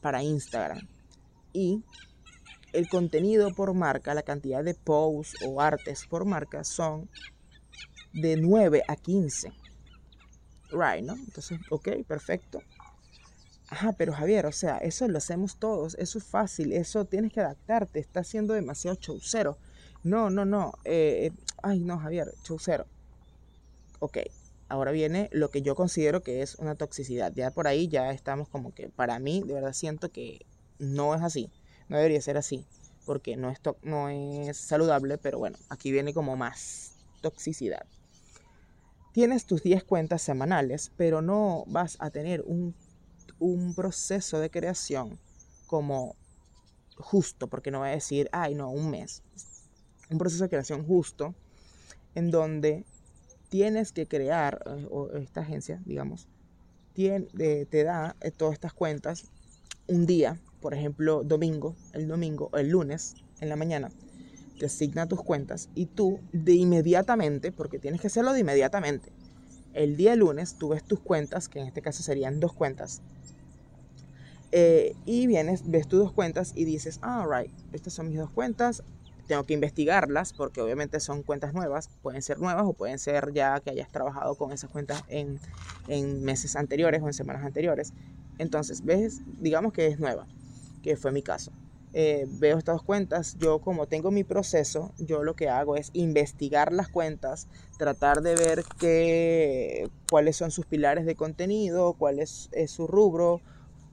para 0.00 0.22
Instagram. 0.22 0.86
Y 1.52 1.82
el 2.72 2.88
contenido 2.88 3.54
por 3.54 3.74
marca, 3.74 4.14
la 4.14 4.22
cantidad 4.22 4.64
de 4.64 4.74
posts 4.74 5.36
o 5.46 5.60
artes 5.60 6.06
por 6.06 6.24
marca 6.24 6.64
son 6.64 7.08
de 8.12 8.36
9 8.36 8.82
a 8.86 8.96
15. 8.96 9.52
Right, 10.70 11.04
¿no? 11.04 11.14
Entonces, 11.14 11.58
ok, 11.70 11.88
perfecto. 12.06 12.62
Ajá, 13.68 13.92
pero 13.92 14.12
Javier, 14.12 14.44
o 14.44 14.52
sea, 14.52 14.76
eso 14.78 15.08
lo 15.08 15.16
hacemos 15.16 15.56
todos, 15.56 15.94
eso 15.94 16.18
es 16.18 16.24
fácil, 16.24 16.72
eso 16.72 17.06
tienes 17.06 17.32
que 17.32 17.40
adaptarte, 17.40 18.00
está 18.00 18.22
siendo 18.22 18.52
demasiado 18.52 18.96
chaucero. 18.96 19.56
No, 20.02 20.28
no, 20.28 20.44
no, 20.44 20.74
eh, 20.84 21.30
eh, 21.30 21.32
ay 21.62 21.80
no, 21.80 21.98
Javier, 21.98 22.34
chaucero. 22.42 22.86
Ok, 23.98 24.18
ahora 24.68 24.90
viene 24.90 25.30
lo 25.32 25.50
que 25.50 25.62
yo 25.62 25.74
considero 25.74 26.22
que 26.22 26.42
es 26.42 26.56
una 26.56 26.74
toxicidad. 26.74 27.32
Ya 27.34 27.50
por 27.50 27.66
ahí 27.66 27.88
ya 27.88 28.10
estamos 28.10 28.48
como 28.48 28.74
que, 28.74 28.90
para 28.90 29.18
mí, 29.18 29.42
de 29.42 29.54
verdad 29.54 29.72
siento 29.72 30.10
que 30.10 30.44
no 30.78 31.14
es 31.14 31.22
así, 31.22 31.50
no 31.88 31.96
debería 31.96 32.20
ser 32.20 32.36
así, 32.36 32.66
porque 33.06 33.36
no 33.36 33.50
es, 33.50 33.58
no 33.82 34.08
es 34.10 34.56
saludable, 34.58 35.16
pero 35.16 35.38
bueno, 35.38 35.56
aquí 35.70 35.92
viene 35.92 36.12
como 36.12 36.36
más 36.36 36.96
toxicidad. 37.22 37.86
Tienes 39.12 39.44
tus 39.46 39.62
10 39.62 39.84
cuentas 39.84 40.22
semanales, 40.22 40.90
pero 40.96 41.22
no 41.22 41.64
vas 41.66 41.96
a 42.00 42.10
tener 42.10 42.42
un 42.46 42.74
un 43.42 43.74
proceso 43.74 44.38
de 44.38 44.50
creación 44.50 45.18
como 45.66 46.14
justo, 46.96 47.48
porque 47.48 47.72
no 47.72 47.80
voy 47.80 47.88
a 47.88 47.92
decir, 47.92 48.28
ay, 48.32 48.54
no, 48.54 48.70
un 48.70 48.90
mes. 48.90 49.22
Un 50.10 50.18
proceso 50.18 50.44
de 50.44 50.50
creación 50.50 50.86
justo 50.86 51.34
en 52.14 52.30
donde 52.30 52.84
tienes 53.48 53.92
que 53.92 54.06
crear, 54.06 54.62
eh, 54.66 54.86
o 54.90 55.10
esta 55.10 55.40
agencia, 55.40 55.82
digamos, 55.84 56.28
te 56.94 57.84
da 57.84 58.14
eh, 58.20 58.30
todas 58.30 58.54
estas 58.54 58.74
cuentas 58.74 59.24
un 59.88 60.06
día, 60.06 60.38
por 60.60 60.74
ejemplo, 60.74 61.24
domingo, 61.24 61.74
el 61.94 62.06
domingo 62.06 62.50
el 62.54 62.68
lunes 62.68 63.14
en 63.40 63.48
la 63.48 63.56
mañana, 63.56 63.90
te 64.62 64.66
asigna 64.66 65.08
tus 65.08 65.20
cuentas 65.20 65.68
y 65.74 65.86
tú 65.86 66.20
de 66.32 66.54
inmediatamente, 66.54 67.50
porque 67.50 67.80
tienes 67.80 68.00
que 68.00 68.06
hacerlo 68.06 68.32
de 68.32 68.38
inmediatamente, 68.38 69.10
el 69.74 69.96
día 69.96 70.14
lunes 70.14 70.54
tú 70.54 70.68
ves 70.68 70.84
tus 70.84 71.00
cuentas, 71.00 71.48
que 71.48 71.58
en 71.58 71.66
este 71.66 71.82
caso 71.82 72.04
serían 72.04 72.38
dos 72.38 72.52
cuentas, 72.52 73.02
eh, 74.52 74.94
y 75.04 75.26
vienes, 75.26 75.68
ves 75.68 75.88
tus 75.88 75.98
dos 75.98 76.12
cuentas 76.12 76.52
y 76.54 76.64
dices, 76.64 77.00
ah, 77.02 77.26
right, 77.28 77.50
estas 77.72 77.92
son 77.92 78.08
mis 78.08 78.18
dos 78.18 78.30
cuentas, 78.30 78.84
tengo 79.26 79.42
que 79.42 79.54
investigarlas 79.54 80.32
porque 80.32 80.60
obviamente 80.60 81.00
son 81.00 81.24
cuentas 81.24 81.54
nuevas, 81.54 81.88
pueden 82.00 82.22
ser 82.22 82.38
nuevas 82.38 82.62
o 82.64 82.72
pueden 82.72 83.00
ser 83.00 83.32
ya 83.32 83.58
que 83.58 83.70
hayas 83.70 83.90
trabajado 83.90 84.36
con 84.36 84.52
esas 84.52 84.70
cuentas 84.70 85.02
en, 85.08 85.40
en 85.88 86.22
meses 86.22 86.54
anteriores 86.54 87.02
o 87.02 87.08
en 87.08 87.14
semanas 87.14 87.44
anteriores. 87.44 87.94
Entonces, 88.38 88.84
ves, 88.84 89.22
digamos 89.40 89.72
que 89.72 89.88
es 89.88 89.98
nueva, 89.98 90.28
que 90.84 90.96
fue 90.96 91.10
mi 91.10 91.22
caso. 91.22 91.50
Eh, 91.94 92.26
veo 92.26 92.56
estas 92.56 92.80
cuentas, 92.82 93.36
yo 93.38 93.60
como 93.60 93.86
tengo 93.86 94.10
mi 94.10 94.24
proceso, 94.24 94.94
yo 94.98 95.22
lo 95.22 95.36
que 95.36 95.50
hago 95.50 95.76
es 95.76 95.90
investigar 95.92 96.72
las 96.72 96.88
cuentas, 96.88 97.48
tratar 97.76 98.22
de 98.22 98.34
ver 98.34 98.64
qué, 98.78 99.90
cuáles 100.10 100.36
son 100.36 100.50
sus 100.50 100.64
pilares 100.64 101.04
de 101.04 101.14
contenido, 101.14 101.92
cuál 101.92 102.18
es 102.18 102.48
su 102.66 102.86
rubro, 102.86 103.42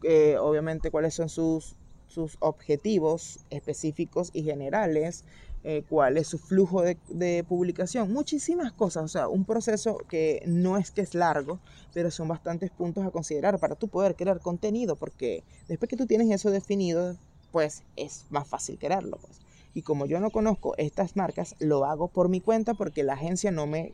eh, 0.03 0.38
obviamente 0.39 0.91
cuáles 0.91 1.13
son 1.13 1.27
sus, 1.27 1.75
sus 2.07 2.38
objetivos 2.39 3.39
específicos 3.49 4.29
y 4.33 4.43
generales, 4.43 5.25
eh, 5.63 5.83
cuál 5.89 6.17
es 6.17 6.27
su 6.27 6.38
flujo 6.38 6.81
de, 6.81 7.43
publicación, 7.43 8.13
muchísimas 8.13 8.71
cosas, 8.71 9.03
o 9.03 9.07
sea, 9.09 9.27
un 9.27 9.43
proceso 9.43 9.97
que 10.09 10.41
no 10.45 10.77
es 10.77 10.91
que 10.91 11.01
es 11.01 11.15
largo, 11.15 11.59
pero 11.93 12.12
son 12.12 12.29
bastantes 12.29 12.71
puntos 12.71 13.05
a 13.05 13.12
considerar 13.12 13.59
para 13.59 13.75
tú 13.75 13.89
poder 13.89 14.15
crear 14.15 14.39
contenido, 14.39 14.95
porque 14.95 15.43
después 15.67 15.89
que 15.89 15.97
tú 15.97 16.05
tienes 16.05 16.31
eso 16.31 16.49
definido, 16.49 17.17
pues 17.51 17.83
es 17.95 18.25
más 18.29 18.47
fácil 18.47 18.77
crearlo. 18.77 19.17
Pues. 19.17 19.39
Y 19.73 19.81
como 19.81 20.05
yo 20.05 20.19
no 20.19 20.31
conozco 20.31 20.75
estas 20.77 21.15
marcas, 21.15 21.55
lo 21.59 21.85
hago 21.85 22.07
por 22.07 22.29
mi 22.29 22.41
cuenta 22.41 22.73
porque 22.73 23.03
la 23.03 23.13
agencia 23.13 23.51
no 23.51 23.67
me 23.67 23.93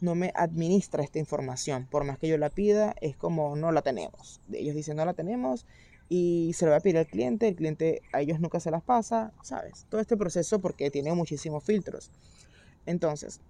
no 0.00 0.14
me 0.14 0.32
administra 0.34 1.04
esta 1.04 1.18
información. 1.18 1.86
Por 1.90 2.04
más 2.04 2.18
que 2.18 2.26
yo 2.26 2.38
la 2.38 2.48
pida, 2.48 2.94
es 3.02 3.16
como 3.16 3.54
no 3.54 3.70
la 3.70 3.82
tenemos. 3.82 4.40
Ellos 4.50 4.74
dicen 4.74 4.96
no 4.96 5.04
la 5.04 5.12
tenemos 5.12 5.66
y 6.08 6.52
se 6.54 6.64
lo 6.66 6.72
va 6.72 6.78
a 6.78 6.80
pedir 6.80 6.98
al 6.98 7.06
cliente, 7.06 7.48
el 7.48 7.54
cliente 7.54 8.02
a 8.12 8.20
ellos 8.20 8.40
nunca 8.40 8.58
se 8.58 8.72
las 8.72 8.82
pasa, 8.82 9.32
¿sabes? 9.42 9.86
Todo 9.88 10.00
este 10.00 10.16
proceso 10.16 10.58
porque 10.58 10.90
tiene 10.90 11.14
muchísimos 11.14 11.62
filtros. 11.62 12.10
Entonces, 12.84 13.40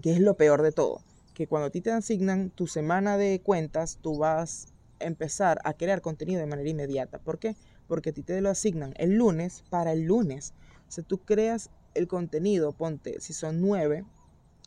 ¿qué 0.00 0.12
es 0.12 0.20
lo 0.20 0.36
peor 0.36 0.62
de 0.62 0.70
todo? 0.70 1.00
Que 1.34 1.48
cuando 1.48 1.66
a 1.66 1.70
ti 1.70 1.80
te 1.80 1.90
asignan 1.90 2.50
tu 2.50 2.68
semana 2.68 3.18
de 3.18 3.40
cuentas, 3.40 3.98
tú 4.00 4.18
vas 4.18 4.68
a 5.00 5.04
empezar 5.04 5.58
a 5.64 5.72
crear 5.74 6.00
contenido 6.00 6.40
de 6.40 6.46
manera 6.46 6.68
inmediata. 6.68 7.18
¿Por 7.18 7.40
qué? 7.40 7.56
Porque 7.56 7.73
a 7.88 8.12
ti 8.12 8.22
te 8.22 8.40
lo 8.40 8.50
asignan 8.50 8.94
el 8.96 9.16
lunes 9.16 9.64
para 9.70 9.92
el 9.92 10.02
lunes. 10.04 10.54
O 10.88 10.92
sea, 10.92 11.04
tú 11.04 11.18
creas 11.18 11.70
el 11.94 12.08
contenido, 12.08 12.72
ponte, 12.72 13.20
si 13.20 13.32
son 13.32 13.60
nueve, 13.60 14.04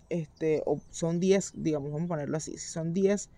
este, 0.09 0.63
o 0.65 0.79
son 0.89 1.19
10, 1.19 1.53
digamos, 1.55 1.91
vamos 1.91 2.05
a 2.05 2.09
ponerlo 2.09 2.37
así, 2.37 2.57
si 2.57 2.69
son 2.69 2.93
10 2.93 3.29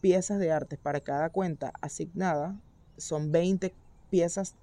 piezas 0.00 0.38
de 0.38 0.52
arte 0.52 0.76
para 0.76 1.00
cada 1.00 1.30
cuenta 1.30 1.72
asignada, 1.80 2.60
son 2.96 3.32
20 3.32 3.74
piezas 4.10 4.54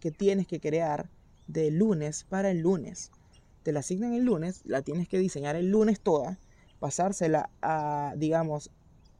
que 0.00 0.10
tienes 0.10 0.46
que 0.46 0.60
crear 0.60 1.08
de 1.46 1.70
lunes 1.70 2.24
para 2.24 2.50
el 2.50 2.60
lunes. 2.60 3.10
Te 3.62 3.72
la 3.72 3.80
asignan 3.80 4.12
el 4.14 4.24
lunes, 4.24 4.62
la 4.64 4.82
tienes 4.82 5.08
que 5.08 5.18
diseñar 5.18 5.56
el 5.56 5.70
lunes 5.70 6.00
toda, 6.00 6.38
pasársela 6.78 7.50
a, 7.62 8.14
digamos, 8.16 8.70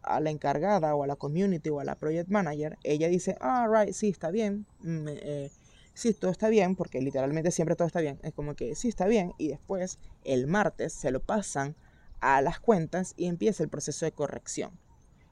a 0.06 0.20
la 0.20 0.30
encargada 0.30 0.94
o 0.94 1.02
a 1.02 1.06
la 1.06 1.16
community 1.16 1.68
o 1.70 1.80
a 1.80 1.84
la 1.84 1.96
project 1.96 2.30
manager. 2.30 2.78
Ella 2.84 3.08
dice, 3.08 3.36
ah, 3.40 3.68
right, 3.70 3.92
sí, 3.92 4.08
está 4.08 4.30
bien. 4.30 4.66
Eh, 4.84 5.50
sí, 5.96 6.12
todo 6.14 6.30
está 6.30 6.48
bien, 6.48 6.76
porque 6.76 7.00
literalmente 7.00 7.50
siempre 7.50 7.74
todo 7.74 7.86
está 7.86 8.00
bien, 8.00 8.18
es 8.22 8.32
como 8.32 8.54
que 8.54 8.74
sí 8.74 8.88
está 8.88 9.06
bien, 9.06 9.32
y 9.38 9.48
después 9.48 9.98
el 10.24 10.46
martes 10.46 10.92
se 10.92 11.10
lo 11.10 11.20
pasan 11.20 11.74
a 12.20 12.40
las 12.42 12.60
cuentas 12.60 13.14
y 13.16 13.26
empieza 13.26 13.62
el 13.62 13.68
proceso 13.68 14.04
de 14.04 14.12
corrección. 14.12 14.78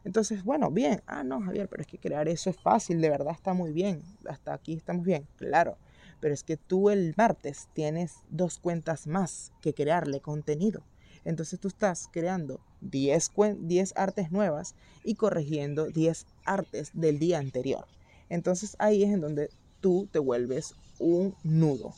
Entonces, 0.04 0.42
bueno, 0.42 0.70
bien, 0.70 1.02
ah, 1.06 1.22
no, 1.22 1.40
Javier, 1.40 1.68
pero 1.68 1.82
es 1.82 1.86
que 1.86 1.98
crear 1.98 2.28
eso 2.28 2.50
es 2.50 2.56
fácil, 2.56 3.00
de 3.00 3.10
verdad 3.10 3.34
está 3.34 3.54
muy 3.54 3.72
bien, 3.72 4.02
hasta 4.26 4.54
aquí 4.54 4.74
estamos 4.74 5.04
bien, 5.04 5.26
claro, 5.36 5.78
pero 6.20 6.34
es 6.34 6.42
que 6.42 6.56
tú 6.56 6.90
el 6.90 7.14
martes 7.16 7.68
tienes 7.74 8.16
dos 8.30 8.58
cuentas 8.58 9.06
más 9.06 9.52
que 9.60 9.74
crearle 9.74 10.20
contenido. 10.20 10.82
Entonces 11.24 11.58
tú 11.60 11.68
estás 11.68 12.08
creando 12.12 12.60
10, 12.82 13.32
10 13.58 13.92
artes 13.96 14.30
nuevas 14.30 14.74
y 15.04 15.14
corrigiendo 15.14 15.86
10 15.86 16.26
artes 16.44 16.90
del 16.92 17.18
día 17.18 17.38
anterior. 17.38 17.86
Entonces 18.28 18.76
ahí 18.78 19.02
es 19.02 19.10
en 19.10 19.20
donde 19.20 19.50
tú 19.80 20.08
te 20.10 20.18
vuelves 20.18 20.74
un 20.98 21.34
nudo, 21.42 21.94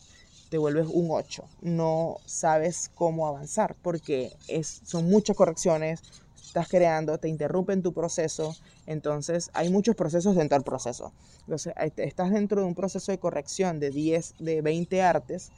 te 0.48 0.58
vuelves 0.58 0.86
un 0.90 1.08
8. 1.10 1.44
No 1.62 2.18
sabes 2.24 2.90
cómo 2.94 3.26
avanzar 3.26 3.76
porque 3.82 4.32
es, 4.48 4.80
son 4.84 5.08
muchas 5.08 5.36
correcciones, 5.36 6.02
estás 6.44 6.68
creando, 6.68 7.18
te 7.18 7.28
interrumpen 7.28 7.82
tu 7.82 7.92
proceso, 7.92 8.56
entonces 8.86 9.50
hay 9.52 9.68
muchos 9.68 9.96
procesos 9.96 10.36
dentro 10.36 10.56
del 10.56 10.64
proceso. 10.64 11.12
Entonces 11.40 11.74
estás 11.96 12.30
dentro 12.30 12.60
de 12.60 12.66
un 12.66 12.74
proceso 12.74 13.12
de 13.12 13.18
corrección 13.18 13.80
de 13.80 13.90
10, 13.90 14.36
de 14.38 14.62
20 14.62 15.02
artes 15.02 15.50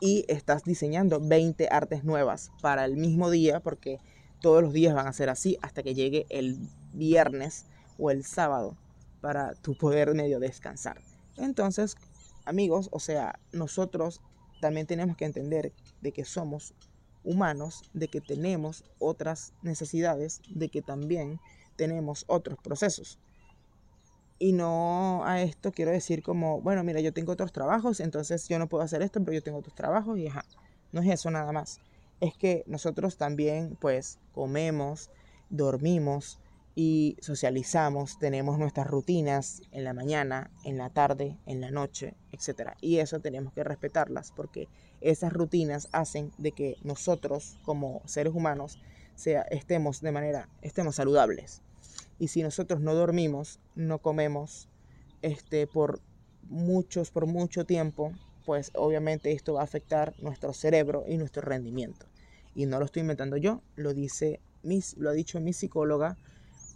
y 0.00 0.24
estás 0.28 0.64
diseñando 0.64 1.20
20 1.20 1.68
artes 1.70 2.04
nuevas 2.04 2.50
para 2.60 2.84
el 2.84 2.96
mismo 2.96 3.30
día 3.30 3.60
porque 3.60 3.98
todos 4.40 4.62
los 4.62 4.72
días 4.72 4.94
van 4.94 5.06
a 5.06 5.12
ser 5.12 5.28
así 5.28 5.58
hasta 5.62 5.82
que 5.82 5.94
llegue 5.94 6.26
el 6.30 6.58
viernes 6.92 7.66
o 7.98 8.10
el 8.10 8.24
sábado 8.24 8.76
para 9.20 9.54
tu 9.54 9.76
poder 9.76 10.14
medio 10.14 10.40
descansar. 10.40 11.00
Entonces, 11.36 11.96
amigos, 12.46 12.88
o 12.92 13.00
sea, 13.00 13.38
nosotros 13.52 14.20
también 14.60 14.86
tenemos 14.86 15.16
que 15.16 15.26
entender 15.26 15.72
de 16.00 16.12
que 16.12 16.24
somos 16.24 16.74
humanos 17.24 17.82
de 17.92 18.08
que 18.08 18.20
tenemos 18.20 18.84
otras 18.98 19.52
necesidades, 19.62 20.40
de 20.48 20.68
que 20.68 20.82
también 20.82 21.40
tenemos 21.76 22.24
otros 22.28 22.58
procesos. 22.58 23.18
Y 24.42 24.54
no 24.54 25.22
a 25.26 25.42
esto 25.42 25.70
quiero 25.70 25.90
decir 25.90 26.22
como, 26.22 26.62
bueno, 26.62 26.82
mira, 26.82 27.00
yo 27.00 27.12
tengo 27.12 27.32
otros 27.32 27.52
trabajos, 27.52 28.00
entonces 28.00 28.48
yo 28.48 28.58
no 28.58 28.70
puedo 28.70 28.82
hacer 28.82 29.02
esto, 29.02 29.20
pero 29.22 29.34
yo 29.34 29.42
tengo 29.42 29.58
otros 29.58 29.74
trabajos 29.74 30.18
y 30.18 30.28
ajá. 30.28 30.46
No 30.92 31.02
es 31.02 31.08
eso 31.10 31.30
nada 31.30 31.52
más. 31.52 31.78
Es 32.20 32.38
que 32.38 32.64
nosotros 32.66 33.18
también 33.18 33.76
pues 33.78 34.18
comemos, 34.32 35.10
dormimos 35.50 36.38
y 36.74 37.18
socializamos, 37.20 38.18
tenemos 38.18 38.58
nuestras 38.58 38.86
rutinas 38.86 39.60
en 39.72 39.84
la 39.84 39.92
mañana, 39.92 40.50
en 40.64 40.78
la 40.78 40.88
tarde, 40.88 41.36
en 41.44 41.60
la 41.60 41.70
noche, 41.70 42.14
etc. 42.32 42.70
Y 42.80 42.96
eso 42.96 43.20
tenemos 43.20 43.52
que 43.52 43.62
respetarlas 43.62 44.32
porque 44.34 44.68
esas 45.02 45.34
rutinas 45.34 45.88
hacen 45.92 46.32
de 46.38 46.52
que 46.52 46.76
nosotros 46.82 47.58
como 47.62 48.00
seres 48.06 48.34
humanos 48.34 48.78
sea, 49.16 49.42
estemos 49.42 50.00
de 50.00 50.12
manera, 50.12 50.48
estemos 50.62 50.96
saludables. 50.96 51.60
Y 52.20 52.28
si 52.28 52.42
nosotros 52.42 52.80
no 52.80 52.94
dormimos, 52.94 53.58
no 53.74 53.98
comemos 53.98 54.68
este, 55.22 55.66
por 55.66 56.00
muchos, 56.42 57.10
por 57.10 57.26
mucho 57.26 57.64
tiempo, 57.64 58.12
pues 58.44 58.70
obviamente 58.74 59.32
esto 59.32 59.54
va 59.54 59.62
a 59.62 59.64
afectar 59.64 60.14
nuestro 60.20 60.52
cerebro 60.52 61.04
y 61.08 61.16
nuestro 61.16 61.40
rendimiento. 61.40 62.06
Y 62.54 62.66
no 62.66 62.78
lo 62.78 62.84
estoy 62.84 63.00
inventando 63.00 63.38
yo, 63.38 63.62
lo 63.74 63.94
dice 63.94 64.38
mis, 64.62 64.98
lo 64.98 65.08
ha 65.08 65.14
dicho 65.14 65.40
mi 65.40 65.54
psicóloga, 65.54 66.18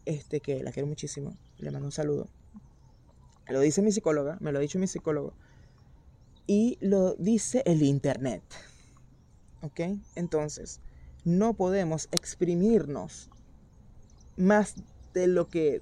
este, 0.07 0.40
que 0.40 0.62
la 0.62 0.72
quiero 0.72 0.87
muchísimo, 0.87 1.37
le 1.59 1.70
mando 1.70 1.88
un 1.88 1.92
saludo. 1.92 2.26
Lo 3.48 3.61
dice 3.61 3.83
mi 3.83 3.92
psicóloga, 3.92 4.38
me 4.40 4.50
lo 4.50 4.59
ha 4.59 4.62
dicho 4.62 4.78
mi 4.78 4.87
psicólogo, 4.87 5.35
y 6.46 6.78
lo 6.80 7.16
dice 7.16 7.62
el 7.66 7.83
Internet. 7.83 8.42
¿Ok? 9.61 9.80
Entonces, 10.14 10.80
no 11.24 11.52
podemos 11.52 12.09
exprimirnos 12.12 13.28
más 14.37 14.76
de 15.14 15.27
lo 15.29 15.48
que, 15.48 15.81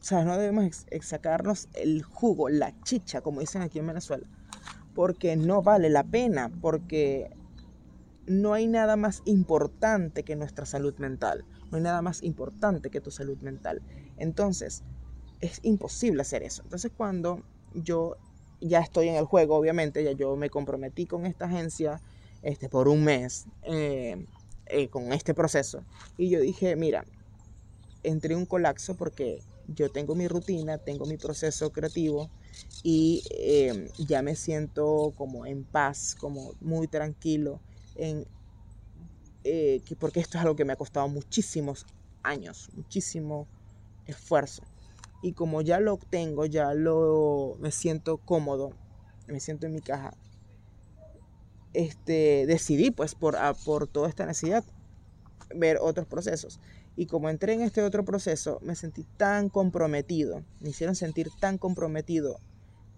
o 0.00 0.04
sea, 0.04 0.24
no 0.24 0.36
debemos 0.36 0.86
sacarnos 1.00 1.68
el 1.74 2.02
jugo, 2.02 2.48
la 2.48 2.72
chicha, 2.82 3.22
como 3.22 3.40
dicen 3.40 3.62
aquí 3.62 3.78
en 3.78 3.86
Venezuela, 3.88 4.26
porque 4.94 5.36
no 5.36 5.62
vale 5.62 5.90
la 5.90 6.04
pena, 6.04 6.50
porque 6.60 7.30
no 8.26 8.52
hay 8.52 8.68
nada 8.68 8.96
más 8.96 9.22
importante 9.24 10.22
que 10.22 10.36
nuestra 10.36 10.66
salud 10.66 10.94
mental, 10.98 11.44
no 11.70 11.78
hay 11.78 11.82
nada 11.82 12.02
más 12.02 12.22
importante 12.22 12.90
que 12.90 13.00
tu 13.00 13.10
salud 13.10 13.38
mental. 13.38 13.82
Entonces, 14.18 14.84
es 15.40 15.58
imposible 15.62 16.22
hacer 16.22 16.42
eso. 16.42 16.62
Entonces, 16.62 16.92
cuando 16.96 17.42
yo 17.74 18.16
ya 18.60 18.80
estoy 18.80 19.08
en 19.08 19.16
el 19.16 19.24
juego, 19.24 19.56
obviamente, 19.56 20.04
ya 20.04 20.12
yo 20.12 20.36
me 20.36 20.50
comprometí 20.50 21.06
con 21.06 21.26
esta 21.26 21.46
agencia 21.46 22.00
este, 22.42 22.68
por 22.68 22.88
un 22.88 23.02
mes 23.04 23.46
eh, 23.62 24.26
eh, 24.66 24.88
con 24.88 25.12
este 25.12 25.34
proceso. 25.34 25.84
Y 26.16 26.30
yo 26.30 26.40
dije, 26.40 26.76
mira, 26.76 27.04
entré 28.02 28.34
en 28.34 28.40
un 28.40 28.46
colapso 28.46 28.96
porque 28.96 29.40
yo 29.68 29.90
tengo 29.90 30.14
mi 30.14 30.28
rutina, 30.28 30.78
tengo 30.78 31.06
mi 31.06 31.16
proceso 31.16 31.70
creativo 31.70 32.30
y 32.82 33.22
eh, 33.30 33.90
ya 33.98 34.22
me 34.22 34.34
siento 34.36 35.12
como 35.16 35.46
en 35.46 35.64
paz, 35.64 36.16
como 36.18 36.54
muy 36.60 36.88
tranquilo, 36.88 37.60
en, 37.94 38.26
porque 39.98 40.20
esto 40.20 40.38
es 40.38 40.42
algo 40.42 40.56
que 40.56 40.64
me 40.64 40.72
ha 40.72 40.76
costado 40.76 41.08
muchísimos 41.08 41.86
años, 42.22 42.70
muchísimo 42.74 43.48
esfuerzo. 44.06 44.62
Y 45.22 45.32
como 45.32 45.62
ya 45.62 45.78
lo 45.78 45.94
obtengo, 45.94 46.46
ya 46.46 46.74
lo 46.74 47.56
me 47.60 47.70
siento 47.70 48.18
cómodo, 48.18 48.72
me 49.28 49.40
siento 49.40 49.66
en 49.66 49.72
mi 49.72 49.80
caja, 49.80 50.14
este, 51.72 52.46
decidí 52.46 52.90
pues 52.90 53.14
por, 53.14 53.36
por 53.64 53.86
toda 53.86 54.08
esta 54.08 54.26
necesidad 54.26 54.64
ver 55.54 55.78
otros 55.80 56.06
procesos. 56.06 56.60
Y 56.96 57.06
como 57.06 57.28
entré 57.28 57.54
en 57.54 57.62
este 57.62 57.82
otro 57.82 58.04
proceso, 58.04 58.58
me 58.62 58.74
sentí 58.74 59.04
tan 59.16 59.48
comprometido, 59.48 60.42
me 60.60 60.70
hicieron 60.70 60.94
sentir 60.94 61.28
tan 61.40 61.58
comprometido 61.58 62.38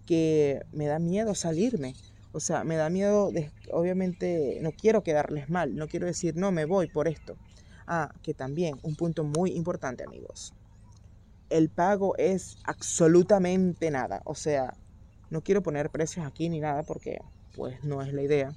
que 0.05 0.61
me 0.71 0.87
da 0.87 0.99
miedo 0.99 1.35
salirme. 1.35 1.95
O 2.31 2.39
sea, 2.39 2.63
me 2.63 2.75
da 2.75 2.89
miedo, 2.89 3.31
de, 3.31 3.51
obviamente 3.71 4.59
no 4.61 4.71
quiero 4.71 5.03
quedarles 5.03 5.49
mal, 5.49 5.75
no 5.75 5.87
quiero 5.87 6.05
decir 6.05 6.35
no 6.35 6.51
me 6.51 6.65
voy 6.65 6.89
por 6.89 7.07
esto. 7.07 7.37
Ah, 7.87 8.13
que 8.23 8.33
también 8.33 8.77
un 8.83 8.95
punto 8.95 9.23
muy 9.23 9.51
importante 9.51 10.03
amigos 10.03 10.53
el 11.49 11.69
pago 11.69 12.15
es 12.17 12.57
absolutamente 12.63 13.91
nada. 13.91 14.21
O 14.25 14.35
sea, 14.35 14.73
no 15.29 15.41
quiero 15.41 15.61
poner 15.61 15.89
precios 15.89 16.25
aquí 16.25 16.49
ni 16.49 16.59
nada 16.59 16.83
porque 16.83 17.19
pues 17.55 17.83
no 17.83 18.01
es 18.01 18.13
la 18.13 18.21
idea. 18.21 18.53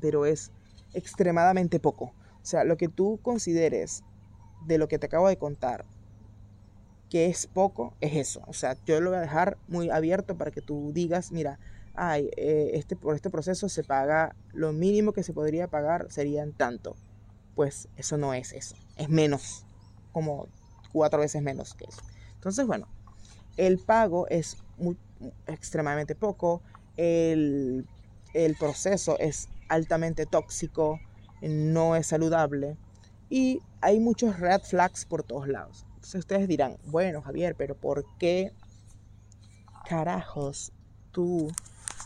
Pero 0.00 0.26
es 0.26 0.52
extremadamente 0.94 1.80
poco. 1.80 2.12
O 2.48 2.50
sea, 2.50 2.64
lo 2.64 2.78
que 2.78 2.88
tú 2.88 3.20
consideres 3.20 4.02
de 4.64 4.78
lo 4.78 4.88
que 4.88 4.98
te 4.98 5.04
acabo 5.04 5.28
de 5.28 5.36
contar 5.36 5.84
que 7.10 7.26
es 7.26 7.46
poco, 7.46 7.92
es 8.00 8.16
eso. 8.16 8.40
O 8.46 8.54
sea, 8.54 8.74
yo 8.86 9.02
lo 9.02 9.10
voy 9.10 9.18
a 9.18 9.20
dejar 9.20 9.58
muy 9.68 9.90
abierto 9.90 10.38
para 10.38 10.50
que 10.50 10.62
tú 10.62 10.90
digas, 10.94 11.30
mira, 11.30 11.58
ay, 11.94 12.30
eh, 12.38 12.70
este, 12.72 12.96
por 12.96 13.14
este 13.14 13.28
proceso 13.28 13.68
se 13.68 13.84
paga, 13.84 14.34
lo 14.54 14.72
mínimo 14.72 15.12
que 15.12 15.22
se 15.22 15.34
podría 15.34 15.68
pagar 15.68 16.06
serían 16.10 16.54
tanto. 16.54 16.96
Pues 17.54 17.86
eso 17.98 18.16
no 18.16 18.32
es 18.32 18.54
eso, 18.54 18.76
es 18.96 19.10
menos, 19.10 19.66
como 20.12 20.48
cuatro 20.90 21.20
veces 21.20 21.42
menos 21.42 21.74
que 21.74 21.84
eso. 21.84 22.00
Entonces, 22.32 22.66
bueno, 22.66 22.88
el 23.58 23.78
pago 23.78 24.26
es 24.28 24.56
muy, 24.78 24.96
extremadamente 25.46 26.14
poco, 26.14 26.62
el, 26.96 27.86
el 28.32 28.56
proceso 28.56 29.18
es 29.18 29.50
altamente 29.68 30.24
tóxico, 30.24 30.98
no 31.42 31.96
es 31.96 32.06
saludable 32.06 32.76
y 33.30 33.60
hay 33.80 34.00
muchos 34.00 34.38
red 34.38 34.60
flags 34.62 35.04
por 35.04 35.22
todos 35.22 35.48
lados. 35.48 35.84
Entonces 35.94 36.20
ustedes 36.20 36.48
dirán, 36.48 36.76
bueno 36.86 37.22
Javier, 37.22 37.54
pero 37.56 37.74
¿por 37.74 38.04
qué 38.18 38.52
carajos 39.88 40.72
tú 41.12 41.48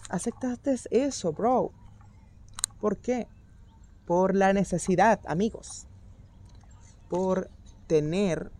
aceptaste 0.08 0.76
eso, 0.90 1.32
bro? 1.32 1.72
¿Por 2.80 2.98
qué? 2.98 3.28
Por 4.06 4.34
la 4.34 4.52
necesidad, 4.52 5.20
amigos. 5.26 5.86
Por 7.08 7.48
tener 7.86 8.50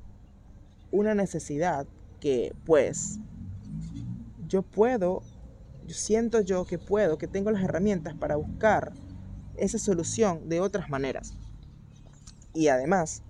una 0.91 1.15
necesidad 1.15 1.87
que 2.21 2.55
pues 2.65 3.19
yo 4.47 4.63
puedo, 4.63 5.23
yo 5.87 5.95
siento 5.95 6.41
yo 6.41 6.65
que 6.67 6.79
puedo, 6.79 7.19
que 7.19 7.27
tengo 7.27 7.51
las 7.51 7.65
herramientas 7.65 8.15
para 8.15 8.37
buscar 8.37 8.93
esa 9.57 9.79
solución 9.79 10.49
de 10.49 10.61
otras 10.61 10.89
maneras. 10.89 11.35
Y 12.55 12.69
además, 12.69 13.23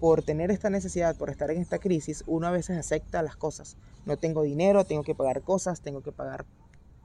por 0.00 0.22
tener 0.22 0.50
esta 0.50 0.70
necesidad, 0.70 1.16
por 1.16 1.30
estar 1.30 1.50
en 1.50 1.60
esta 1.60 1.78
crisis, 1.78 2.24
uno 2.26 2.46
a 2.46 2.50
veces 2.50 2.78
acepta 2.78 3.22
las 3.22 3.36
cosas. 3.36 3.76
No 4.06 4.16
tengo 4.16 4.42
dinero, 4.42 4.84
tengo 4.84 5.02
que 5.02 5.14
pagar 5.14 5.42
cosas, 5.42 5.80
tengo 5.80 6.02
que 6.02 6.12
pagar 6.12 6.44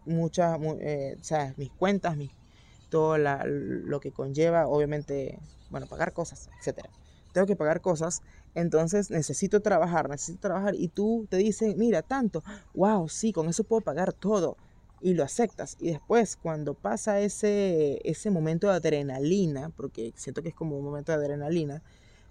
muchas, 0.05 0.59
eh, 0.79 1.17
mis 1.57 1.71
cuentas, 1.71 2.17
todo 2.89 3.17
lo 3.17 3.99
que 3.99 4.11
conlleva, 4.11 4.67
obviamente, 4.67 5.39
bueno, 5.69 5.87
pagar 5.87 6.13
cosas, 6.13 6.49
etcétera 6.59 6.89
tengo 7.37 7.45
que 7.45 7.55
pagar 7.55 7.81
cosas, 7.81 8.23
entonces 8.55 9.11
necesito 9.11 9.61
trabajar, 9.61 10.09
necesito 10.09 10.39
trabajar 10.39 10.73
y 10.73 10.87
tú 10.87 11.27
te 11.29 11.37
dices, 11.37 11.77
mira, 11.77 12.01
tanto, 12.01 12.43
wow, 12.73 13.07
sí, 13.09 13.31
con 13.31 13.47
eso 13.47 13.63
puedo 13.63 13.81
pagar 13.81 14.11
todo 14.11 14.57
y 15.01 15.13
lo 15.13 15.23
aceptas. 15.23 15.77
Y 15.79 15.91
después 15.91 16.37
cuando 16.37 16.73
pasa 16.73 17.19
ese, 17.19 18.01
ese 18.03 18.29
momento 18.29 18.67
de 18.67 18.73
adrenalina, 18.73 19.69
porque 19.69 20.13
siento 20.15 20.41
que 20.41 20.49
es 20.49 20.55
como 20.55 20.77
un 20.77 20.85
momento 20.85 21.11
de 21.11 21.17
adrenalina, 21.17 21.81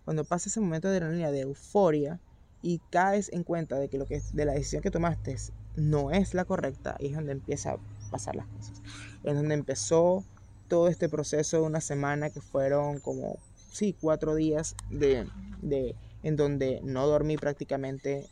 cuando 0.04 0.24
pasa 0.24 0.48
ese 0.48 0.60
momento 0.60 0.88
de 0.88 0.96
adrenalina, 0.96 1.30
de 1.30 1.40
euforia, 1.40 2.20
y 2.62 2.80
caes 2.90 3.30
en 3.32 3.44
cuenta 3.44 3.78
de 3.78 3.88
que 3.88 3.98
lo 3.98 4.06
que 4.06 4.20
de 4.32 4.44
la 4.44 4.54
decisión 4.54 4.82
que 4.82 4.90
tomaste 4.90 5.36
no 5.76 6.10
es 6.10 6.34
la 6.34 6.44
correcta, 6.44 6.96
y 6.98 7.08
es 7.08 7.14
donde 7.14 7.32
empieza 7.32 7.72
a 7.72 7.78
pasar 8.10 8.34
las 8.34 8.46
cosas. 8.46 8.82
Es 9.22 9.34
donde 9.34 9.54
empezó 9.54 10.24
todo 10.68 10.88
este 10.88 11.08
proceso 11.08 11.58
de 11.58 11.62
una 11.62 11.80
semana 11.80 12.30
que 12.30 12.40
fueron 12.40 12.98
como 12.98 13.38
sí, 13.70 13.94
cuatro 14.00 14.34
días 14.34 14.74
de, 14.90 15.28
de, 15.62 15.94
en 16.22 16.36
donde 16.36 16.80
no 16.82 17.06
dormí 17.06 17.36
prácticamente 17.36 18.26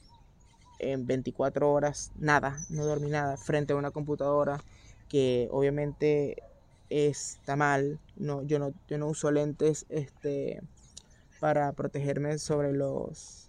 en 0.78 1.06
24 1.06 1.70
horas, 1.70 2.12
nada, 2.16 2.56
no 2.70 2.84
dormí 2.84 3.10
nada, 3.10 3.36
frente 3.36 3.72
a 3.72 3.76
una 3.76 3.90
computadora 3.90 4.62
que 5.08 5.48
obviamente 5.50 6.42
está 6.90 7.56
mal, 7.56 7.98
no, 8.16 8.42
yo, 8.42 8.58
no, 8.58 8.72
yo 8.88 8.98
no 8.98 9.08
uso 9.08 9.30
lentes 9.30 9.86
este, 9.88 10.62
para 11.40 11.72
protegerme 11.72 12.38
sobre 12.38 12.72
los, 12.72 13.48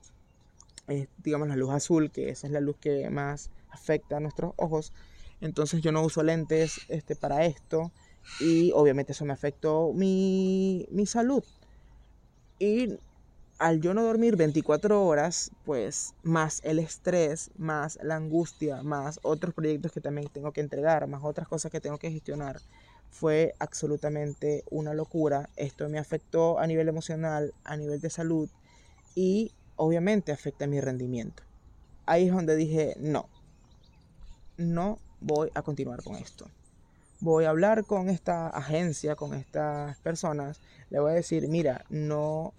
eh, 0.88 1.08
digamos, 1.24 1.48
la 1.48 1.56
luz 1.56 1.72
azul, 1.72 2.12
que 2.12 2.30
esa 2.30 2.48
es 2.48 2.54
la 2.54 2.60
luz 2.60 2.78
que 2.80 3.10
más 3.10 3.50
afecta 3.70 4.18
a 4.18 4.20
nuestros 4.20 4.54
ojos, 4.58 4.94
entonces 5.42 5.82
yo 5.82 5.92
no 5.92 6.04
uso 6.04 6.24
lentes 6.24 6.82
este, 6.88 7.16
para 7.16 7.46
esto 7.46 7.92
y 8.40 8.72
obviamente 8.74 9.12
eso 9.12 9.26
me 9.26 9.34
afectó 9.34 9.92
mi, 9.94 10.88
mi 10.92 11.06
salud. 11.06 11.44
Y 12.58 12.98
al 13.58 13.80
yo 13.80 13.94
no 13.94 14.04
dormir 14.04 14.36
24 14.36 15.06
horas, 15.06 15.52
pues 15.64 16.14
más 16.24 16.62
el 16.64 16.80
estrés, 16.80 17.52
más 17.58 17.98
la 18.04 18.16
angustia, 18.16 18.84
más 18.84 19.20
otros 19.24 19.54
proyectos 19.54 19.92
que 19.92 20.02
también 20.02 20.28
tengo 20.30 20.52
que 20.52 20.62
entregar, 20.62 21.08
más 21.08 21.24
otras 21.24 21.48
cosas 21.48 21.72
que 21.72 21.80
tengo 21.80 21.98
que 21.98 22.12
gestionar, 22.12 22.60
fue 23.10 23.56
absolutamente 23.60 24.64
una 24.70 24.94
locura. 24.94 25.50
Esto 25.56 25.88
me 25.88 26.00
afectó 26.00 26.60
a 26.60 26.68
nivel 26.68 26.90
emocional, 26.90 27.54
a 27.64 27.78
nivel 27.78 28.02
de 28.02 28.10
salud 28.10 28.50
y 29.16 29.54
obviamente 29.78 30.34
afecta 30.34 30.68
mi 30.68 30.82
rendimiento. 30.82 31.44
Ahí 32.06 32.28
es 32.28 32.34
donde 32.34 32.56
dije, 32.58 32.96
no, 33.00 33.30
no 34.58 35.00
voy 35.22 35.50
a 35.56 35.62
continuar 35.62 36.04
con 36.04 36.16
esto. 36.16 36.50
Voy 37.22 37.46
a 37.46 37.50
hablar 37.50 37.86
con 37.86 38.10
esta 38.10 38.48
agencia, 38.50 39.16
con 39.16 39.34
estas 39.34 39.98
personas. 40.02 40.60
Le 40.90 41.00
voy 41.00 41.12
a 41.12 41.16
decir, 41.16 41.48
mira, 41.48 41.86
no 41.90 42.54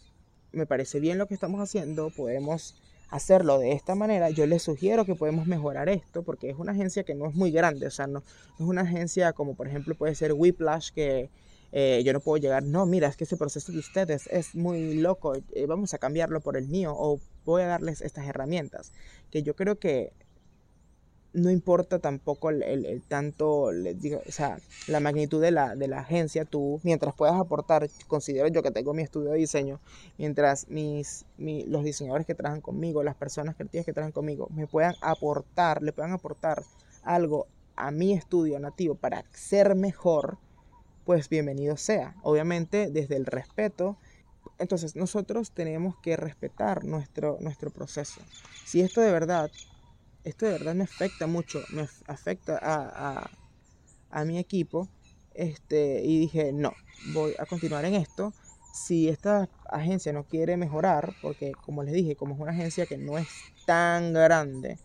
me 0.57 0.66
parece 0.66 1.01
bien 1.01 1.19
lo 1.19 1.27
que 1.27 1.35
estamos 1.35 1.61
haciendo, 1.61 2.11
podemos 2.11 2.75
hacerlo 3.11 3.59
de 3.59 3.73
esta 3.73 3.95
manera, 3.95 4.31
yo 4.31 4.47
les 4.47 4.62
sugiero 4.62 5.05
que 5.05 5.14
podemos 5.14 5.47
mejorar 5.47 5.88
esto 5.88 6.23
porque 6.23 6.51
es 6.51 6.57
una 6.59 6.73
agencia 6.73 7.05
que 7.05 7.14
no 7.14 7.29
es 7.29 7.35
muy 7.35 7.53
grande, 7.53 7.87
o 7.87 7.90
sea, 7.90 8.07
no, 8.07 8.19
es 8.19 8.66
una 8.66 8.83
agencia 8.83 9.33
como 9.33 9.55
por 9.55 9.69
ejemplo 9.69 9.95
puede 9.95 10.14
ser 10.14 10.33
Whiplash 10.33 10.90
que 10.90 11.31
eh, 11.73 12.03
yo 12.05 12.12
no 12.12 12.21
puedo 12.21 12.38
llegar, 12.38 12.62
no, 12.62 12.87
mira, 12.87 13.09
es 13.09 13.16
que 13.16 13.25
ese 13.25 13.37
proceso 13.37 13.71
de 13.71 13.79
ustedes 13.79 14.27
es 14.29 14.55
muy 14.55 14.95
loco, 14.95 15.35
eh, 15.35 15.66
vamos 15.66 15.95
a 15.95 15.99
cambiarlo 15.99 16.40
por 16.40 16.57
el 16.57 16.66
mío 16.66 16.95
o 16.97 17.21
voy 17.45 17.62
a 17.62 17.66
darles 17.66 18.01
estas 18.01 18.27
herramientas, 18.27 18.92
que 19.31 19.42
yo 19.42 19.55
creo 19.55 19.79
que 19.79 20.12
no 21.37 21.51
importa 21.51 21.99
tampoco 21.99 22.49
el, 22.49 23.03
tanto, 23.09 23.70
digo, 23.70 24.22
o 24.27 24.33
sea, 24.33 24.59
la 24.88 25.01
magnitud 25.01 25.40
de 25.42 25.51
la, 25.51 25.77
de 25.77 25.87
la, 25.87 26.01
agencia, 26.01 26.46
tú, 26.46 26.81
mientras 26.83 27.14
puedas 27.14 27.38
aportar, 27.38 27.87
considero 28.07 28.49
yo 28.49 28.62
que 28.62 28.70
tengo 28.70 28.94
mi 28.94 29.03
estudio 29.03 29.33
de 29.33 29.38
diseño, 29.38 29.79
mientras 30.16 30.66
mis, 30.68 31.27
los 31.37 31.85
diseñadores 31.85 32.27
que 32.27 32.35
trabajan 32.35 32.62
conmigo, 32.62 33.03
las 33.03 33.16
personas 33.16 33.55
creativas 33.55 33.85
que 33.85 33.92
trabajan 33.92 34.12
conmigo, 34.12 34.49
me 34.55 34.66
puedan 34.66 34.94
aportar, 35.03 35.83
le 35.83 35.92
puedan 35.92 36.12
aportar 36.12 36.62
algo 37.03 37.46
a 37.77 37.90
mi 37.90 38.14
estudio 38.14 38.59
nativo 38.59 38.94
para 38.94 39.22
ser 39.33 39.75
mejor, 39.75 40.38
pues 41.05 41.29
bienvenido 41.29 41.77
sea. 41.77 42.16
Obviamente 42.22 42.90
desde 42.90 43.16
el 43.16 43.27
respeto. 43.27 43.99
Entonces 44.59 44.96
nosotros 44.96 45.51
tenemos 45.51 45.96
que 45.99 46.16
respetar 46.16 46.87
nuestro, 46.87 47.37
nuestro 47.40 47.70
proceso. 47.70 48.22
Si 48.64 48.81
esto 48.81 49.03
de 49.03 49.12
verdad 49.12 49.51
esto 50.27 50.45
de 50.45 50.53
verdad 50.53 50.75
me 50.75 50.83
afecta 50.83 51.29
mucho, 51.29 51.62
me 51.71 51.89
afecta 52.07 52.59
a, 52.61 53.31
a, 54.11 54.25
mi 54.25 54.39
equipo. 54.39 54.89
Este, 55.35 56.03
y 56.03 56.19
dije, 56.19 56.53
no, 56.53 56.73
voy 57.15 57.35
a 57.39 57.47
continuar 57.47 57.85
en 57.85 57.95
esto. 57.95 58.33
Si 58.75 59.09
esta 59.09 59.49
agencia 59.71 60.12
no 60.12 60.25
quiere 60.25 60.57
mejorar, 60.57 61.15
porque 61.23 61.53
como 61.53 61.85
les 61.85 61.95
dije, 61.95 62.17
como 62.17 62.35
es 62.35 62.41
una 62.41 62.51
agencia 62.51 62.87
que 62.87 62.99
no 62.99 63.19
es 63.19 63.29
tan 63.67 64.12
grande, 64.12 64.79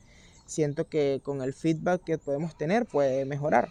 siento 0.45 0.87
que 0.87 1.21
con 1.23 1.41
el 1.41 1.53
feedback 1.53 2.03
que 2.03 2.17
podemos 2.19 2.55
tener 2.55 2.85
puede 2.85 3.25
mejorar. 3.25 3.69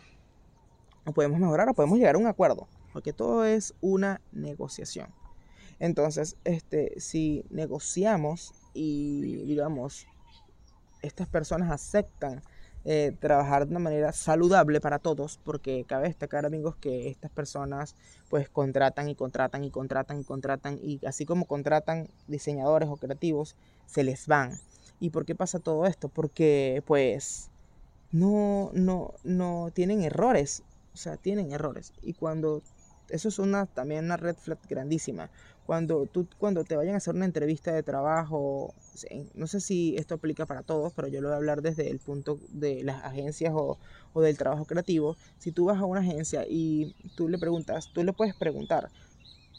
O 1.06 1.12
podemos 1.12 1.38
mejorar 1.38 1.68
o 1.68 1.74
podemos 1.74 1.98
llegar 1.98 2.16
a 2.16 2.18
un 2.18 2.26
acuerdo, 2.26 2.66
porque 2.92 3.12
todo 3.12 3.44
es 3.44 3.74
una 3.80 4.20
negociación. 4.32 5.14
Entonces, 5.78 6.36
este, 6.42 6.98
si 6.98 7.44
negociamos 7.48 8.52
y 8.74 9.44
digamos 9.44 10.06
estas 11.02 11.28
personas 11.28 11.70
aceptan 11.70 12.42
eh, 12.84 13.14
trabajar 13.20 13.66
de 13.66 13.72
una 13.72 13.80
manera 13.80 14.10
saludable 14.12 14.80
para 14.80 14.98
todos, 14.98 15.38
porque 15.44 15.84
cabe 15.86 16.08
destacar 16.08 16.46
amigos 16.46 16.76
que 16.76 17.10
estas 17.10 17.30
personas 17.30 17.94
pues 18.30 18.48
contratan 18.48 19.08
y 19.10 19.14
contratan 19.14 19.64
y 19.64 19.70
contratan 19.70 20.20
y 20.20 20.24
contratan 20.24 20.78
y 20.82 21.04
así 21.04 21.26
como 21.26 21.44
contratan 21.44 22.08
diseñadores 22.26 22.88
o 22.88 22.96
creativos, 22.96 23.54
se 23.84 24.02
les 24.02 24.26
van. 24.26 24.58
¿Y 24.98 25.10
por 25.10 25.26
qué 25.26 25.34
pasa 25.34 25.58
todo 25.58 25.84
esto? 25.84 26.08
Porque 26.08 26.82
pues 26.86 27.50
no, 28.12 28.70
no, 28.72 29.12
no 29.24 29.70
tienen 29.74 30.02
errores, 30.02 30.62
o 30.94 30.96
sea, 30.96 31.18
tienen 31.18 31.52
errores. 31.52 31.92
Y 32.02 32.14
cuando 32.14 32.62
eso 33.10 33.28
es 33.28 33.38
una, 33.38 33.66
también 33.66 34.06
una 34.06 34.16
red 34.16 34.36
flag 34.36 34.58
grandísima. 34.68 35.30
Cuando, 35.70 36.06
tú, 36.06 36.26
cuando 36.36 36.64
te 36.64 36.74
vayan 36.74 36.94
a 36.94 36.96
hacer 36.96 37.14
una 37.14 37.26
entrevista 37.26 37.70
de 37.72 37.84
trabajo, 37.84 38.74
no 39.34 39.46
sé 39.46 39.60
si 39.60 39.94
esto 39.96 40.16
aplica 40.16 40.44
para 40.44 40.64
todos, 40.64 40.92
pero 40.92 41.06
yo 41.06 41.20
lo 41.20 41.28
voy 41.28 41.34
a 41.34 41.36
hablar 41.36 41.62
desde 41.62 41.88
el 41.88 42.00
punto 42.00 42.40
de 42.48 42.82
las 42.82 43.04
agencias 43.04 43.52
o, 43.54 43.78
o 44.12 44.20
del 44.20 44.36
trabajo 44.36 44.64
creativo. 44.64 45.16
Si 45.38 45.52
tú 45.52 45.66
vas 45.66 45.78
a 45.78 45.84
una 45.84 46.00
agencia 46.00 46.44
y 46.44 46.92
tú 47.14 47.28
le 47.28 47.38
preguntas, 47.38 47.88
tú 47.92 48.02
le 48.02 48.12
puedes 48.12 48.34
preguntar, 48.34 48.90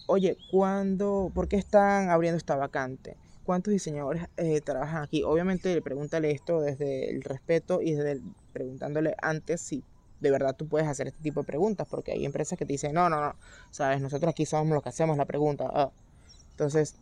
oye, 0.05 0.37
¿cuándo, 0.51 1.31
por 1.33 1.47
qué 1.47 1.55
están 1.55 2.09
abriendo 2.09 2.35
esta 2.35 2.57
vacante? 2.57 3.15
¿Cuántos 3.45 3.71
diseñadores 3.71 4.25
eh, 4.35 4.59
trabajan 4.59 5.03
aquí? 5.03 5.23
Obviamente 5.23 5.81
pregúntale 5.81 6.31
esto 6.31 6.59
desde 6.59 7.09
el 7.09 7.21
respeto 7.21 7.81
y 7.81 7.93
desde 7.93 8.21
preguntándole 8.51 9.15
antes 9.21 9.61
si 9.61 9.81
de 10.21 10.31
verdad 10.31 10.55
tú 10.55 10.67
puedes 10.67 10.87
hacer 10.87 11.07
este 11.07 11.21
tipo 11.21 11.41
de 11.41 11.47
preguntas, 11.47 11.87
porque 11.89 12.13
hay 12.13 12.25
empresas 12.25 12.57
que 12.57 12.65
te 12.65 12.73
dicen, 12.73 12.93
no, 12.93 13.09
no, 13.09 13.19
no, 13.19 13.35
sabes, 13.71 14.01
nosotros 14.01 14.29
aquí 14.29 14.45
somos 14.45 14.73
los 14.73 14.83
que 14.83 14.89
hacemos 14.89 15.17
la 15.17 15.25
pregunta. 15.25 15.69
Ah. 15.73 15.91
Entonces, 16.51 16.95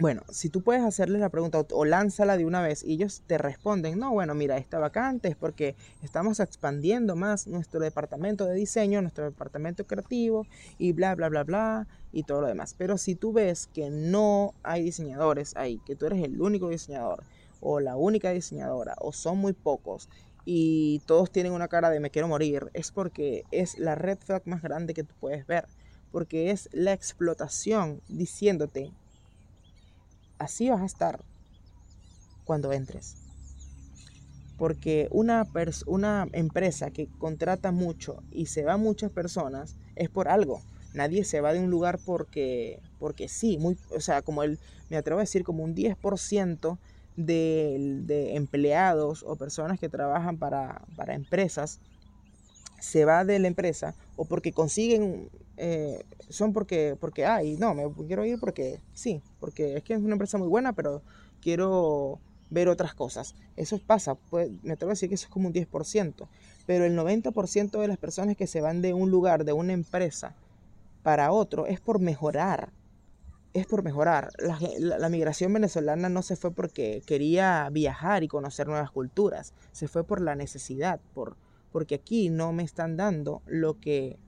bueno, 0.00 0.22
si 0.30 0.48
tú 0.48 0.62
puedes 0.62 0.82
hacerles 0.82 1.20
la 1.20 1.28
pregunta 1.28 1.64
o, 1.70 1.84
lánzala 1.84 2.36
de 2.36 2.44
una 2.44 2.62
vez 2.62 2.82
y 2.82 2.94
ellos 2.94 3.22
te 3.26 3.38
responden, 3.38 3.98
no, 3.98 4.12
bueno, 4.12 4.34
mira, 4.34 4.56
está 4.56 4.78
vacante 4.78 5.28
es 5.28 5.36
porque 5.36 5.76
estamos 6.02 6.40
expandiendo 6.40 7.14
más 7.14 7.46
nuestro 7.46 7.78
departamento 7.78 8.46
de 8.46 8.54
diseño, 8.54 9.02
nuestro 9.02 9.24
departamento 9.24 9.86
creativo 9.86 10.46
y 10.78 10.92
bla, 10.92 11.14
bla, 11.14 11.28
bla, 11.28 11.44
bla 11.44 11.86
y 12.10 12.24
todo 12.24 12.40
lo 12.40 12.48
demás. 12.48 12.74
Pero 12.76 12.98
si 12.98 13.14
tú 13.14 13.32
ves 13.32 13.68
que 13.72 13.90
no 13.90 14.54
hay 14.62 14.82
diseñadores 14.82 15.54
ahí, 15.56 15.78
que 15.86 15.94
tú 15.94 16.06
eres 16.06 16.24
el 16.24 16.40
único 16.40 16.70
diseñador 16.70 17.22
o 17.60 17.78
la 17.78 17.96
única 17.96 18.30
diseñadora 18.30 18.96
o 18.98 19.12
son 19.12 19.38
muy 19.38 19.52
pocos 19.52 20.08
y 20.44 21.00
todos 21.06 21.30
tienen 21.30 21.52
una 21.52 21.68
cara 21.68 21.90
de 21.90 22.00
me 22.00 22.10
quiero 22.10 22.28
morir, 22.28 22.70
es 22.74 22.90
porque 22.90 23.44
es 23.50 23.78
la 23.78 23.94
red 23.94 24.18
flag 24.18 24.42
más 24.46 24.62
grande 24.62 24.94
que 24.94 25.04
tú 25.04 25.14
puedes 25.18 25.46
ver. 25.46 25.66
Porque 26.12 26.50
es 26.50 26.68
la 26.72 26.92
explotación 26.92 28.00
diciéndote, 28.08 28.92
así 30.38 30.68
vas 30.68 30.82
a 30.82 30.86
estar 30.86 31.24
cuando 32.44 32.72
entres. 32.72 33.16
Porque 34.56 35.08
una, 35.10 35.44
una 35.86 36.28
empresa 36.32 36.90
que 36.90 37.08
contrata 37.18 37.72
mucho 37.72 38.22
y 38.30 38.46
se 38.46 38.62
va 38.62 38.76
muchas 38.76 39.10
personas 39.10 39.76
es 39.96 40.08
por 40.08 40.28
algo. 40.28 40.62
Nadie 40.92 41.24
se 41.24 41.40
va 41.40 41.52
de 41.52 41.58
un 41.58 41.70
lugar 41.70 41.98
porque, 42.04 42.80
porque 43.00 43.28
sí, 43.28 43.58
muy, 43.58 43.76
o 43.90 44.00
sea, 44.00 44.22
como 44.22 44.44
el, 44.44 44.60
me 44.90 44.96
atrevo 44.96 45.18
a 45.18 45.24
decir, 45.24 45.42
como 45.42 45.64
un 45.64 45.74
10% 45.74 46.78
de, 47.16 48.34
empleados 48.34 49.24
o 49.26 49.36
personas 49.36 49.78
que 49.78 49.88
trabajan 49.88 50.38
para, 50.38 50.82
empresas 51.08 51.80
se 52.80 53.04
va 53.04 53.24
de 53.24 53.38
la 53.38 53.48
empresa 53.48 53.94
o 54.16 54.26
porque 54.26 54.52
consiguen, 54.52 55.30
eh, 55.56 56.04
son 56.28 56.52
porque, 56.52 56.96
porque, 57.00 57.24
ay, 57.24 57.56
no, 57.56 57.74
me 57.74 57.90
quiero 58.06 58.24
ir 58.24 58.38
porque 58.38 58.80
sí, 58.92 59.22
porque 59.40 59.76
es 59.76 59.82
que 59.82 59.94
es 59.94 60.00
una 60.00 60.12
empresa 60.12 60.36
muy 60.36 60.48
buena, 60.48 60.74
pero 60.74 61.02
quiero 61.40 62.18
ver 62.50 62.68
otras 62.68 62.94
cosas. 62.94 63.34
Eso 63.56 63.78
pasa, 63.78 64.14
pues, 64.14 64.50
me 64.62 64.74
atrevo 64.74 64.90
a 64.90 64.94
decir 64.94 65.08
que 65.08 65.14
eso 65.14 65.26
es 65.26 65.32
como 65.32 65.48
un 65.48 65.54
10%, 65.54 66.28
pero 66.66 66.84
el 66.84 66.96
90% 66.96 67.80
de 67.80 67.88
las 67.88 67.98
personas 67.98 68.36
que 68.36 68.46
se 68.46 68.60
van 68.60 68.82
de 68.82 68.92
un 68.92 69.10
lugar, 69.10 69.44
de 69.44 69.52
una 69.52 69.72
empresa, 69.72 70.34
para 71.02 71.32
otro, 71.32 71.66
es 71.66 71.80
por 71.80 72.00
mejorar, 72.00 72.72
es 73.54 73.66
por 73.66 73.84
mejorar. 73.84 74.30
La, 74.38 75.08
migración 75.08 75.52
venezolana 75.52 76.08
no 76.08 76.22
se 76.22 76.36
fue 76.36 76.50
porque 76.50 77.02
quería 77.06 77.68
viajar 77.70 78.24
y 78.24 78.28
conocer 78.28 78.66
nuevas 78.66 78.90
culturas, 78.90 79.54
se 79.72 79.88
fue 79.88 80.04
por 80.04 80.20
la 80.20 80.34
necesidad, 80.34 81.00
por, 81.14 81.36
porque 81.72 81.94
aquí 81.94 82.28
no 82.28 82.52
me 82.52 82.64
están 82.64 82.96
dando 82.96 83.42
lo 83.46 83.80
que 83.80 84.18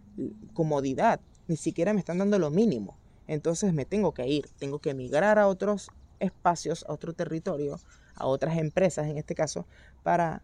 comodidad, 0.54 1.20
ni 1.48 1.56
siquiera 1.56 1.92
me 1.92 1.98
están 1.98 2.18
dando 2.18 2.38
lo 2.38 2.50
mínimo. 2.50 2.96
Entonces 3.26 3.74
me 3.74 3.84
tengo 3.84 4.14
que 4.14 4.28
ir, 4.28 4.48
tengo 4.58 4.78
que 4.78 4.90
emigrar 4.90 5.38
a 5.40 5.48
otros 5.48 5.90
espacios, 6.20 6.86
a 6.88 6.92
otro 6.92 7.12
territorio, 7.12 7.80
a 8.14 8.26
otras 8.26 8.56
empresas 8.56 9.08
en 9.08 9.18
este 9.18 9.34
caso, 9.34 9.66
para 10.04 10.42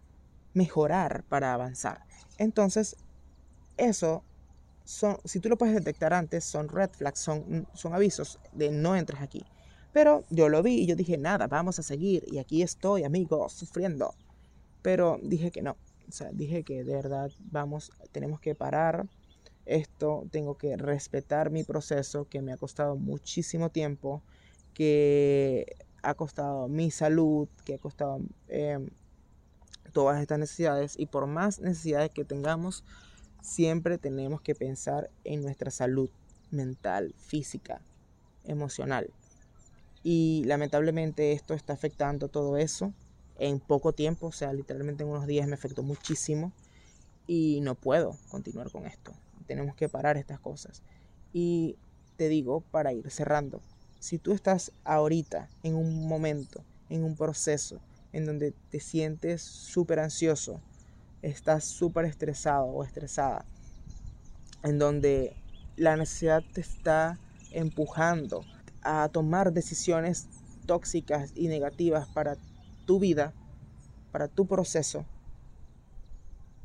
mejorar, 0.55 1.23
para 1.29 1.55
avanzar. 1.55 2.05
Entonces, 2.37 2.97
eso 3.77 4.25
son, 4.85 5.19
si 5.25 5.41
tú 5.41 5.49
lo 5.49 5.57
puedes 5.57 5.75
detectar 5.75 6.13
antes, 6.13 6.45
son 6.45 6.69
red 6.69 6.91
flags, 6.91 7.21
son, 7.21 7.67
son 7.75 7.95
avisos 7.95 8.39
de 8.53 8.71
no 8.71 8.97
entres 8.97 9.21
aquí. 9.21 9.45
Pero 9.93 10.25
yo 10.31 10.49
lo 10.49 10.63
vi 10.63 10.81
y 10.81 10.87
yo 10.87 10.97
dije, 10.97 11.19
nada, 11.19 11.47
vamos 11.47 11.79
a 11.79 11.83
seguir. 11.83 12.25
Y 12.27 12.39
aquí 12.39 12.63
estoy, 12.63 13.05
amigos, 13.05 13.53
sufriendo. 13.53 14.15
Pero 14.81 15.19
dije 15.23 15.51
que 15.51 15.63
no. 15.63 15.77
O 16.09 16.13
sea, 16.13 16.31
dije 16.33 16.65
que 16.65 16.85
de 16.85 16.95
verdad 16.95 17.31
vamos, 17.39 17.93
tenemos 18.11 18.41
que 18.41 18.55
parar 18.55 19.07
esto, 19.67 20.25
tengo 20.31 20.57
que 20.57 20.77
respetar 20.77 21.51
mi 21.51 21.63
proceso 21.63 22.27
que 22.29 22.43
me 22.43 22.53
ha 22.53 22.57
costado 22.57 22.97
muchísimo 22.97 23.71
tiempo, 23.71 24.23
que 24.75 25.77
ha 26.03 26.15
costado 26.15 26.69
mi 26.69 26.91
salud, 26.91 27.49
que 27.65 27.75
ha 27.75 27.79
costado 27.79 28.21
em, 28.49 28.89
todas 29.93 30.21
estas 30.21 30.39
necesidades. 30.39 30.99
Y 30.99 31.07
por 31.07 31.27
más 31.27 31.61
necesidades 31.61 32.11
que 32.11 32.25
tengamos, 32.25 32.85
siempre 33.43 33.99
tenemos 33.99 34.41
que 34.41 34.55
pensar 34.55 35.11
en 35.25 35.43
nuestra 35.43 35.71
salud 35.71 36.09
mental, 36.51 37.15
física, 37.19 37.83
emocional. 38.45 39.11
Y 40.03 40.43
lamentablemente 40.47 41.33
esto 41.33 41.55
está 41.55 41.75
afectando 41.75 42.29
todo 42.29 42.57
eso 42.57 42.93
en 43.39 43.61
poco 43.61 43.93
tiempo, 43.93 44.29
o 44.29 44.33
sea, 44.33 44.53
literalmente 44.53 45.03
en 45.03 45.11
unos 45.11 45.27
días 45.27 45.47
me 45.47 45.55
afectó 45.55 45.83
muchísimo 45.83 46.53
y 47.27 47.61
no 47.63 47.75
puedo 47.75 48.17
continuar 48.31 48.71
con 48.71 48.87
esto. 48.87 49.13
tenemos 49.47 49.75
que 49.75 49.89
parar 49.89 50.17
estas 50.17 50.41
cosas. 50.41 50.83
Y 51.33 51.77
te 52.17 52.29
digo, 52.29 52.61
para 52.71 52.93
ir 52.93 53.11
cerrando, 53.11 53.61
si 53.99 54.19
tú 54.19 54.33
estás 54.33 54.73
ahorita 54.85 55.49
en 55.63 55.75
un 55.75 56.07
momento, 56.07 56.65
en 56.89 57.05
un 57.05 57.17
proceso, 57.17 57.81
en 58.13 58.27
donde 58.27 58.53
te 58.71 58.81
sientes 58.81 59.43
súper 59.43 59.99
ansioso, 59.99 60.61
estás 61.23 61.65
súper 61.65 62.05
estresado 62.05 62.67
o 62.67 62.85
estresada, 62.85 63.45
en 64.63 64.79
donde 64.79 65.37
la 65.77 65.97
necesidad 65.97 66.43
te 66.53 66.61
está 66.61 67.19
empujando 67.53 68.45
a 68.83 69.09
tomar 69.09 69.53
decisiones 69.53 70.29
tóxicas 70.67 71.33
y 71.35 71.49
negativas 71.49 72.09
para 72.09 72.37
tu 72.87 72.99
vida, 72.99 73.33
para 74.11 74.29
tu 74.29 74.47
proceso, 74.47 75.07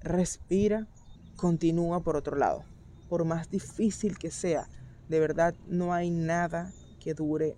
respira, 0.01 0.87
continúa 1.35 2.01
por 2.01 2.15
otro 2.15 2.35
lado. 2.35 2.63
Por 3.09 3.23
más 3.25 3.49
difícil 3.49 4.17
que 4.17 4.31
sea, 4.31 4.67
de 5.07 5.19
verdad 5.19 5.55
no 5.67 5.93
hay 5.93 6.09
nada 6.09 6.73
que 6.99 7.13
dure 7.13 7.55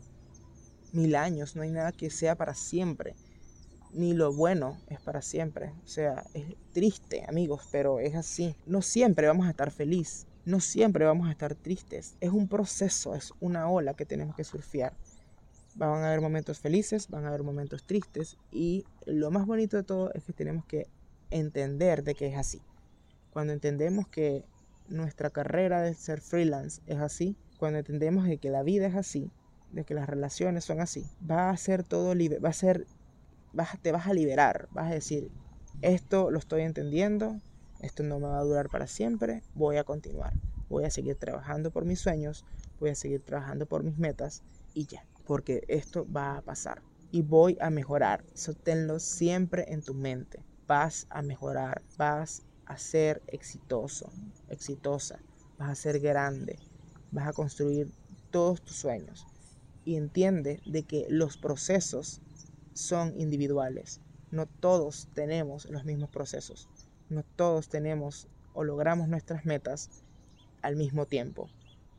mil 0.91 1.15
años, 1.15 1.55
no 1.55 1.61
hay 1.61 1.71
nada 1.71 1.91
que 1.91 2.09
sea 2.09 2.35
para 2.35 2.53
siempre. 2.53 3.15
Ni 3.93 4.13
lo 4.13 4.33
bueno 4.33 4.77
es 4.87 4.99
para 5.01 5.21
siempre. 5.21 5.73
O 5.83 5.87
sea, 5.87 6.23
es 6.33 6.45
triste, 6.73 7.25
amigos, 7.27 7.67
pero 7.71 7.99
es 7.99 8.15
así. 8.15 8.55
No 8.65 8.81
siempre 8.81 9.27
vamos 9.27 9.47
a 9.47 9.51
estar 9.51 9.71
felices. 9.71 10.27
No 10.45 10.59
siempre 10.59 11.05
vamos 11.05 11.27
a 11.27 11.31
estar 11.31 11.55
tristes. 11.55 12.15
Es 12.21 12.31
un 12.31 12.47
proceso, 12.47 13.15
es 13.15 13.33
una 13.39 13.69
ola 13.69 13.93
que 13.93 14.05
tenemos 14.05 14.35
que 14.35 14.43
surfear. 14.43 14.93
Van 15.75 16.03
a 16.03 16.07
haber 16.07 16.21
momentos 16.21 16.59
felices, 16.59 17.07
van 17.09 17.25
a 17.25 17.29
haber 17.29 17.43
momentos 17.43 17.83
tristes 17.83 18.37
y 18.51 18.85
lo 19.05 19.31
más 19.31 19.45
bonito 19.45 19.77
de 19.77 19.83
todo 19.83 20.11
es 20.13 20.23
que 20.23 20.33
tenemos 20.33 20.65
que 20.65 20.87
entender 21.29 22.03
de 22.03 22.15
que 22.15 22.27
es 22.27 22.37
así. 22.37 22.61
Cuando 23.31 23.53
entendemos 23.53 24.07
que 24.07 24.43
nuestra 24.87 25.29
carrera 25.29 25.81
de 25.81 25.93
ser 25.93 26.21
freelance 26.21 26.81
es 26.87 26.97
así, 26.97 27.35
cuando 27.57 27.79
entendemos 27.79 28.25
de 28.25 28.37
que 28.37 28.49
la 28.49 28.63
vida 28.63 28.87
es 28.87 28.95
así, 28.95 29.31
de 29.71 29.83
que 29.83 29.93
las 29.93 30.09
relaciones 30.09 30.65
son 30.65 30.81
así, 30.81 31.05
va 31.29 31.49
a 31.49 31.57
ser 31.57 31.83
todo 31.83 32.15
libre, 32.15 32.39
va 32.39 32.49
a 32.49 32.53
ser, 32.53 32.87
vas, 33.51 33.79
te 33.81 33.91
vas 33.91 34.07
a 34.07 34.13
liberar, 34.13 34.67
vas 34.71 34.91
a 34.91 34.93
decir, 34.93 35.31
esto 35.81 36.31
lo 36.31 36.39
estoy 36.39 36.63
entendiendo, 36.63 37.39
esto 37.79 38.03
no 38.03 38.19
me 38.19 38.27
va 38.27 38.39
a 38.39 38.43
durar 38.43 38.69
para 38.69 38.87
siempre, 38.87 39.43
voy 39.53 39.77
a 39.77 39.83
continuar, 39.83 40.33
voy 40.67 40.85
a 40.85 40.91
seguir 40.91 41.15
trabajando 41.15 41.71
por 41.71 41.85
mis 41.85 41.99
sueños, 41.99 42.45
voy 42.79 42.89
a 42.89 42.95
seguir 42.95 43.23
trabajando 43.23 43.65
por 43.65 43.83
mis 43.83 43.97
metas 43.97 44.43
y 44.73 44.85
ya, 44.85 45.05
porque 45.25 45.63
esto 45.67 46.05
va 46.11 46.37
a 46.37 46.41
pasar 46.41 46.81
y 47.11 47.21
voy 47.21 47.57
a 47.59 47.69
mejorar, 47.69 48.23
eso 48.33 48.53
tenlo 48.53 48.99
siempre 48.99 49.65
en 49.69 49.81
tu 49.81 49.93
mente, 49.93 50.45
vas 50.67 51.07
a 51.09 51.21
mejorar, 51.21 51.81
vas 51.97 52.43
a 52.65 52.77
ser 52.77 53.23
exitoso, 53.27 54.11
exitosa, 54.47 55.19
vas 55.57 55.69
a 55.69 55.75
ser 55.75 55.99
grande, 55.99 56.59
vas 57.09 57.27
a 57.27 57.33
construir 57.33 57.91
todos 58.29 58.61
tus 58.61 58.77
sueños. 58.77 59.25
Y 59.83 59.95
entiende 59.95 60.61
de 60.65 60.83
que 60.83 61.07
los 61.09 61.37
procesos 61.37 62.21
son 62.73 63.13
individuales. 63.19 64.01
No 64.31 64.45
todos 64.45 65.07
tenemos 65.13 65.65
los 65.65 65.85
mismos 65.85 66.09
procesos. 66.09 66.69
No 67.09 67.23
todos 67.35 67.69
tenemos 67.69 68.27
o 68.53 68.63
logramos 68.63 69.07
nuestras 69.07 69.45
metas 69.45 69.89
al 70.61 70.75
mismo 70.75 71.05
tiempo. 71.05 71.49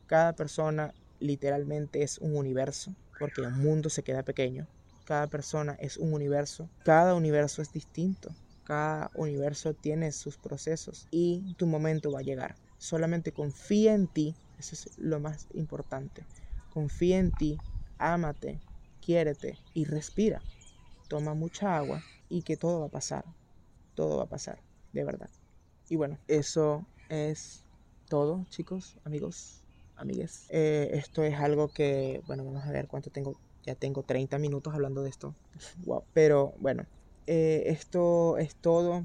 Cada 0.07 0.33
persona 0.33 0.93
literalmente 1.19 2.03
es 2.03 2.17
un 2.17 2.35
universo, 2.35 2.95
porque 3.19 3.41
el 3.41 3.51
mundo 3.51 3.89
se 3.89 4.03
queda 4.03 4.23
pequeño. 4.23 4.67
Cada 5.05 5.27
persona 5.27 5.75
es 5.79 5.97
un 5.97 6.13
universo. 6.13 6.69
Cada 6.83 7.15
universo 7.15 7.61
es 7.61 7.71
distinto. 7.71 8.35
Cada 8.63 9.11
universo 9.15 9.73
tiene 9.73 10.11
sus 10.11 10.37
procesos 10.37 11.07
y 11.11 11.53
tu 11.55 11.67
momento 11.67 12.11
va 12.11 12.19
a 12.19 12.23
llegar. 12.23 12.55
Solamente 12.77 13.31
confía 13.33 13.93
en 13.93 14.07
ti. 14.07 14.35
Eso 14.57 14.75
es 14.75 14.97
lo 14.97 15.19
más 15.19 15.47
importante. 15.53 16.25
Confía 16.69 17.17
en 17.17 17.31
ti, 17.31 17.59
ámate, 17.97 18.61
quiérete 19.01 19.57
y 19.73 19.85
respira. 19.85 20.41
Toma 21.11 21.33
mucha 21.33 21.75
agua 21.75 22.01
y 22.29 22.41
que 22.43 22.55
todo 22.55 22.79
va 22.79 22.85
a 22.85 22.89
pasar. 22.89 23.25
Todo 23.95 24.15
va 24.15 24.23
a 24.23 24.29
pasar, 24.29 24.59
de 24.93 25.03
verdad. 25.03 25.29
Y 25.89 25.97
bueno, 25.97 26.17
eso 26.29 26.85
es 27.09 27.65
todo, 28.07 28.45
chicos, 28.49 28.95
amigos, 29.03 29.61
amigues. 29.97 30.45
Eh, 30.51 30.89
esto 30.93 31.25
es 31.25 31.37
algo 31.37 31.67
que, 31.67 32.21
bueno, 32.27 32.45
vamos 32.45 32.63
a 32.63 32.71
ver 32.71 32.87
cuánto 32.87 33.09
tengo. 33.09 33.35
Ya 33.65 33.75
tengo 33.75 34.03
30 34.03 34.37
minutos 34.37 34.73
hablando 34.73 35.03
de 35.03 35.09
esto. 35.09 35.35
Wow. 35.85 36.05
Pero 36.13 36.53
bueno, 36.59 36.85
eh, 37.27 37.63
esto 37.65 38.37
es 38.37 38.55
todo. 38.55 39.03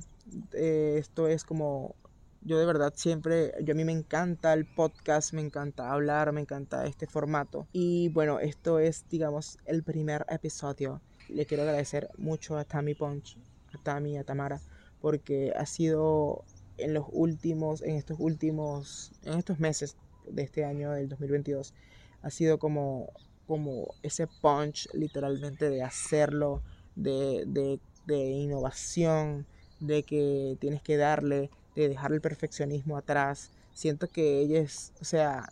Eh, 0.53 0.99
esto 1.01 1.27
es 1.27 1.43
como 1.43 1.97
yo 2.43 2.61
de 2.61 2.67
verdad 2.67 2.93
siempre, 2.95 3.53
yo 3.65 3.73
a 3.73 3.75
mí 3.75 3.85
me 3.85 3.91
encanta 3.91 4.53
el 4.53 4.65
podcast, 4.65 5.33
me 5.33 5.41
encanta 5.41 5.91
hablar, 5.91 6.31
me 6.31 6.41
encanta 6.41 6.87
este 6.87 7.09
formato. 7.09 7.67
Y 7.73 8.11
bueno, 8.11 8.39
esto 8.39 8.79
es, 8.79 9.05
digamos, 9.11 9.59
el 9.65 9.83
primer 9.83 10.25
episodio. 10.29 11.01
Le 11.29 11.47
quiero 11.47 11.63
agradecer 11.63 12.09
mucho 12.19 12.57
a 12.57 12.65
Tammy 12.65 12.95
Punch, 12.95 13.37
a 13.75 13.83
Tammy, 13.83 14.17
a 14.17 14.25
Tamara, 14.25 14.61
porque 15.01 15.53
ha 15.57 15.67
sido 15.67 16.45
en 16.79 16.95
los 16.95 17.07
últimos, 17.11 17.83
en 17.83 17.97
estos 17.97 18.19
últimos, 18.21 19.13
en 19.25 19.39
estos 19.39 19.59
meses 19.59 19.97
de 20.29 20.43
este 20.43 20.65
año 20.65 20.93
del 20.93 21.09
2022, 21.09 21.75
ha 22.23 22.31
sido 22.31 22.59
como, 22.59 23.11
como 23.47 23.95
ese 24.03 24.27
punch 24.27 24.89
literalmente 24.93 25.71
de 25.71 25.83
hacerlo, 25.83 26.63
de, 26.95 27.45
de 27.47 27.81
de 28.07 28.19
innovación, 28.31 29.47
de 29.81 30.05
que 30.05 30.57
tienes 30.61 30.83
que 30.83 30.97
darle, 30.97 31.51
de 31.75 31.89
dejar 31.89 32.13
el 32.13 32.21
perfeccionismo 32.21 32.97
atrás. 32.97 33.51
Siento 33.75 34.09
que 34.09 34.41
ella 34.41 34.61
es, 34.61 34.93
o 35.01 35.05
sea, 35.05 35.49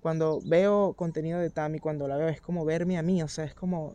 cuando 0.00 0.40
veo 0.44 0.92
contenido 0.94 1.38
de 1.38 1.50
Tami, 1.50 1.78
cuando 1.78 2.06
la 2.08 2.16
veo, 2.16 2.28
es 2.28 2.40
como 2.40 2.64
verme 2.64 2.98
a 2.98 3.02
mí, 3.02 3.22
o 3.22 3.28
sea, 3.28 3.44
es 3.44 3.54
como, 3.54 3.94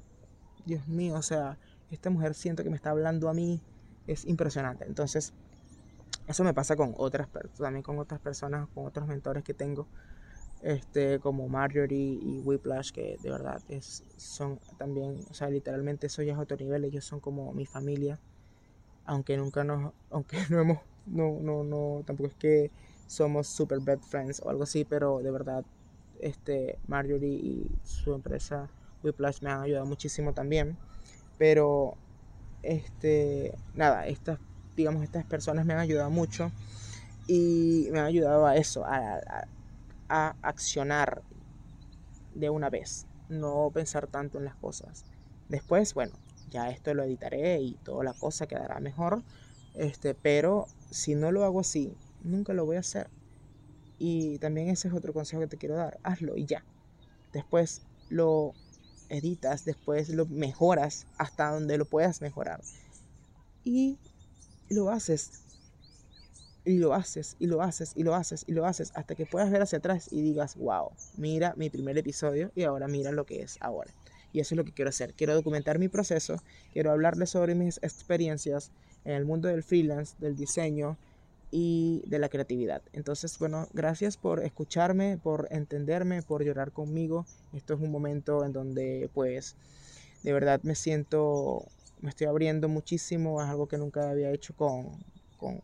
Dios 0.70 0.88
mío, 0.88 1.16
o 1.16 1.22
sea, 1.24 1.58
esta 1.90 2.12
mujer 2.12 2.36
siento 2.36 2.64
que 2.64 2.70
me 2.70 2.76
está 2.76 2.92
hablando 2.92 3.28
a 3.28 3.34
mí, 3.34 3.60
es 4.06 4.26
impresionante. 4.26 4.86
Entonces, 4.86 5.34
eso 6.28 6.44
me 6.44 6.54
pasa 6.54 6.76
con 6.76 6.94
otras, 6.98 7.28
también 7.58 7.82
con 7.82 7.98
otras 7.98 8.20
personas, 8.20 8.68
con 8.76 8.86
otros 8.86 9.08
mentores 9.08 9.44
que 9.44 9.56
tengo 9.56 9.88
este, 10.62 11.20
como 11.20 11.48
Marjorie 11.48 12.20
y 12.22 12.42
Whiplash, 12.42 12.92
que 12.92 13.18
de 13.22 13.32
verdad 13.32 13.62
es, 13.70 14.04
son 14.18 14.60
también, 14.78 15.26
o 15.32 15.34
sea, 15.34 15.50
literalmente 15.50 16.08
eso 16.08 16.22
ya 16.22 16.34
es 16.34 16.40
otro 16.40 16.58
nivel, 16.58 16.86
ellos 16.86 17.04
son 17.04 17.20
como 17.20 17.52
mi 17.54 17.66
familia, 17.66 18.20
aunque 19.06 19.38
nunca 19.38 19.64
nos, 19.64 19.92
aunque 20.12 20.38
no 20.52 20.60
hemos, 20.62 20.80
no, 21.08 21.40
no, 21.42 21.64
no, 21.64 22.04
tampoco 22.06 22.28
es 22.30 22.36
que 22.36 22.72
somos 23.08 23.48
super 23.48 23.80
bad 23.80 24.00
friends 24.00 24.40
o 24.46 24.50
algo 24.52 24.64
así, 24.64 24.86
pero 24.86 25.20
de 25.20 25.32
verdad, 25.32 25.66
este, 26.20 26.78
Marjorie 26.88 27.34
y 27.34 27.72
su 27.84 28.14
empresa 28.14 28.70
Whiplash 29.04 29.42
me 29.42 29.52
han 29.52 29.62
ayudado 29.62 29.86
muchísimo 29.86 30.34
también, 30.34 30.78
pero, 31.38 31.96
este, 32.64 33.58
nada, 33.76 34.08
estas, 34.08 34.40
digamos, 34.76 35.04
estas 35.04 35.26
personas 35.26 35.66
me 35.66 35.74
han 35.74 35.80
ayudado 35.80 36.10
mucho 36.10 36.52
y 37.28 37.90
me 37.92 38.00
han 38.00 38.06
ayudado 38.06 38.46
a 38.48 38.56
eso, 38.58 38.86
a 38.86 39.20
a 40.10 40.36
accionar 40.42 41.22
de 42.34 42.50
una 42.50 42.70
vez, 42.70 43.06
no 43.30 43.70
pensar 43.74 44.08
tanto 44.08 44.38
en 44.38 44.46
las 44.46 44.56
cosas. 44.56 45.06
Después, 45.48 45.94
bueno, 45.94 46.14
ya 46.50 46.70
esto 46.70 46.94
lo 46.94 47.04
editaré 47.04 47.60
y 47.62 47.76
toda 47.84 48.04
la 48.04 48.14
cosa 48.14 48.48
quedará 48.48 48.80
mejor, 48.80 49.24
este, 49.76 50.16
pero 50.16 50.68
si 50.90 51.16
no 51.16 51.32
lo 51.32 51.44
hago 51.44 51.60
así, 51.60 51.96
nunca 52.24 52.54
lo 52.54 52.66
voy 52.66 52.78
a 52.78 52.82
hacer. 52.82 53.10
Y 53.98 54.40
también 54.40 54.70
ese 54.70 54.88
es 54.88 54.94
otro 54.94 55.14
consejo 55.14 55.42
que 55.42 55.48
te 55.48 55.58
quiero 55.58 55.76
dar, 55.76 56.00
hazlo 56.04 56.38
y 56.38 56.46
ya. 56.46 56.64
Después 57.34 57.84
lo 58.10 58.54
editas, 59.10 59.66
después 59.66 60.10
lo 60.10 60.26
mejoras 60.26 61.06
hasta 61.18 61.52
donde 61.52 61.78
lo 61.78 61.86
puedas 61.86 62.22
mejorar. 62.22 62.62
Y 63.64 63.98
lo 64.70 64.90
haces 64.90 65.44
y 66.66 66.78
lo 66.78 66.94
haces, 66.94 67.36
y 67.40 67.48
lo 67.48 67.62
haces, 67.62 67.94
y 67.96 68.04
lo 68.04 68.16
haces, 68.16 68.46
y 68.48 68.52
lo 68.52 68.66
haces, 68.66 68.92
hasta 68.94 69.16
que 69.16 69.26
puedas 69.26 69.50
ver 69.50 69.62
hacia 69.62 69.80
atrás 69.80 70.08
y 70.12 70.22
digas, 70.22 70.56
wow, 70.56 70.92
mira 71.18 71.54
mi 71.58 71.70
primer 71.70 71.98
episodio 71.98 72.52
y 72.56 72.64
ahora 72.64 72.88
mira 72.88 73.12
lo 73.12 73.26
que 73.26 73.42
es 73.42 73.58
ahora. 73.62 73.92
Y 74.32 74.40
eso 74.40 74.54
es 74.54 74.58
lo 74.58 74.66
que 74.66 74.74
quiero 74.74 74.90
hacer. 74.90 75.16
Quiero 75.16 75.34
documentar 75.34 75.80
mi 75.80 75.88
proceso, 75.88 76.42
quiero 76.72 76.92
hablarles 76.92 77.32
sobre 77.32 77.56
mis 77.56 77.78
experiencias 77.78 78.72
en 79.04 79.14
el 79.14 79.26
mundo 79.26 79.48
del 79.48 79.64
freelance, 79.64 80.16
del 80.20 80.36
diseño 80.36 80.98
y 81.52 82.04
de 82.08 82.20
la 82.20 82.30
creatividad. 82.30 82.82
Entonces, 82.94 83.38
bueno, 83.40 83.68
gracias 83.74 84.18
por 84.18 84.44
escucharme, 84.44 85.18
por 85.18 85.48
entenderme, 85.52 86.22
por 86.22 86.44
llorar 86.44 86.72
conmigo. 86.72 87.26
Esto 87.54 87.74
es 87.74 87.82
un 87.82 87.92
momento 87.92 88.46
en 88.46 88.54
donde 88.54 89.10
pues 89.14 89.56
de 90.24 90.34
verdad 90.34 90.62
me 90.64 90.76
siento, 90.76 91.66
me 92.02 92.10
estoy 92.10 92.28
abriendo 92.28 92.68
muchísimo, 92.68 93.42
es 93.42 93.48
algo 93.48 93.68
que 93.68 93.78
nunca 93.78 94.10
había 94.10 94.32
hecho 94.32 94.54
con, 94.56 94.90
con 95.38 95.62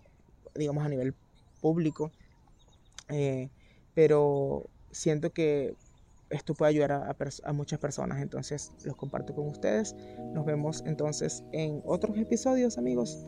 digamos, 0.56 0.84
a 0.86 0.90
nivel 0.90 1.14
público. 1.62 2.12
Eh, 3.10 3.50
pero 3.94 4.66
siento 4.92 5.32
que 5.32 5.76
esto 6.30 6.56
puede 6.56 6.72
ayudar 6.72 6.92
a, 6.92 7.16
a, 7.44 7.54
muchas 7.54 7.80
personas, 7.80 8.22
entonces 8.22 8.72
los 8.84 8.96
comparto 8.96 9.36
con 9.36 9.48
ustedes. 9.48 9.96
Nos 10.34 10.46
vemos 10.46 10.84
entonces 10.86 11.44
en 11.52 11.82
otros 11.86 12.18
episodios, 12.18 12.78
amigos. 12.78 13.26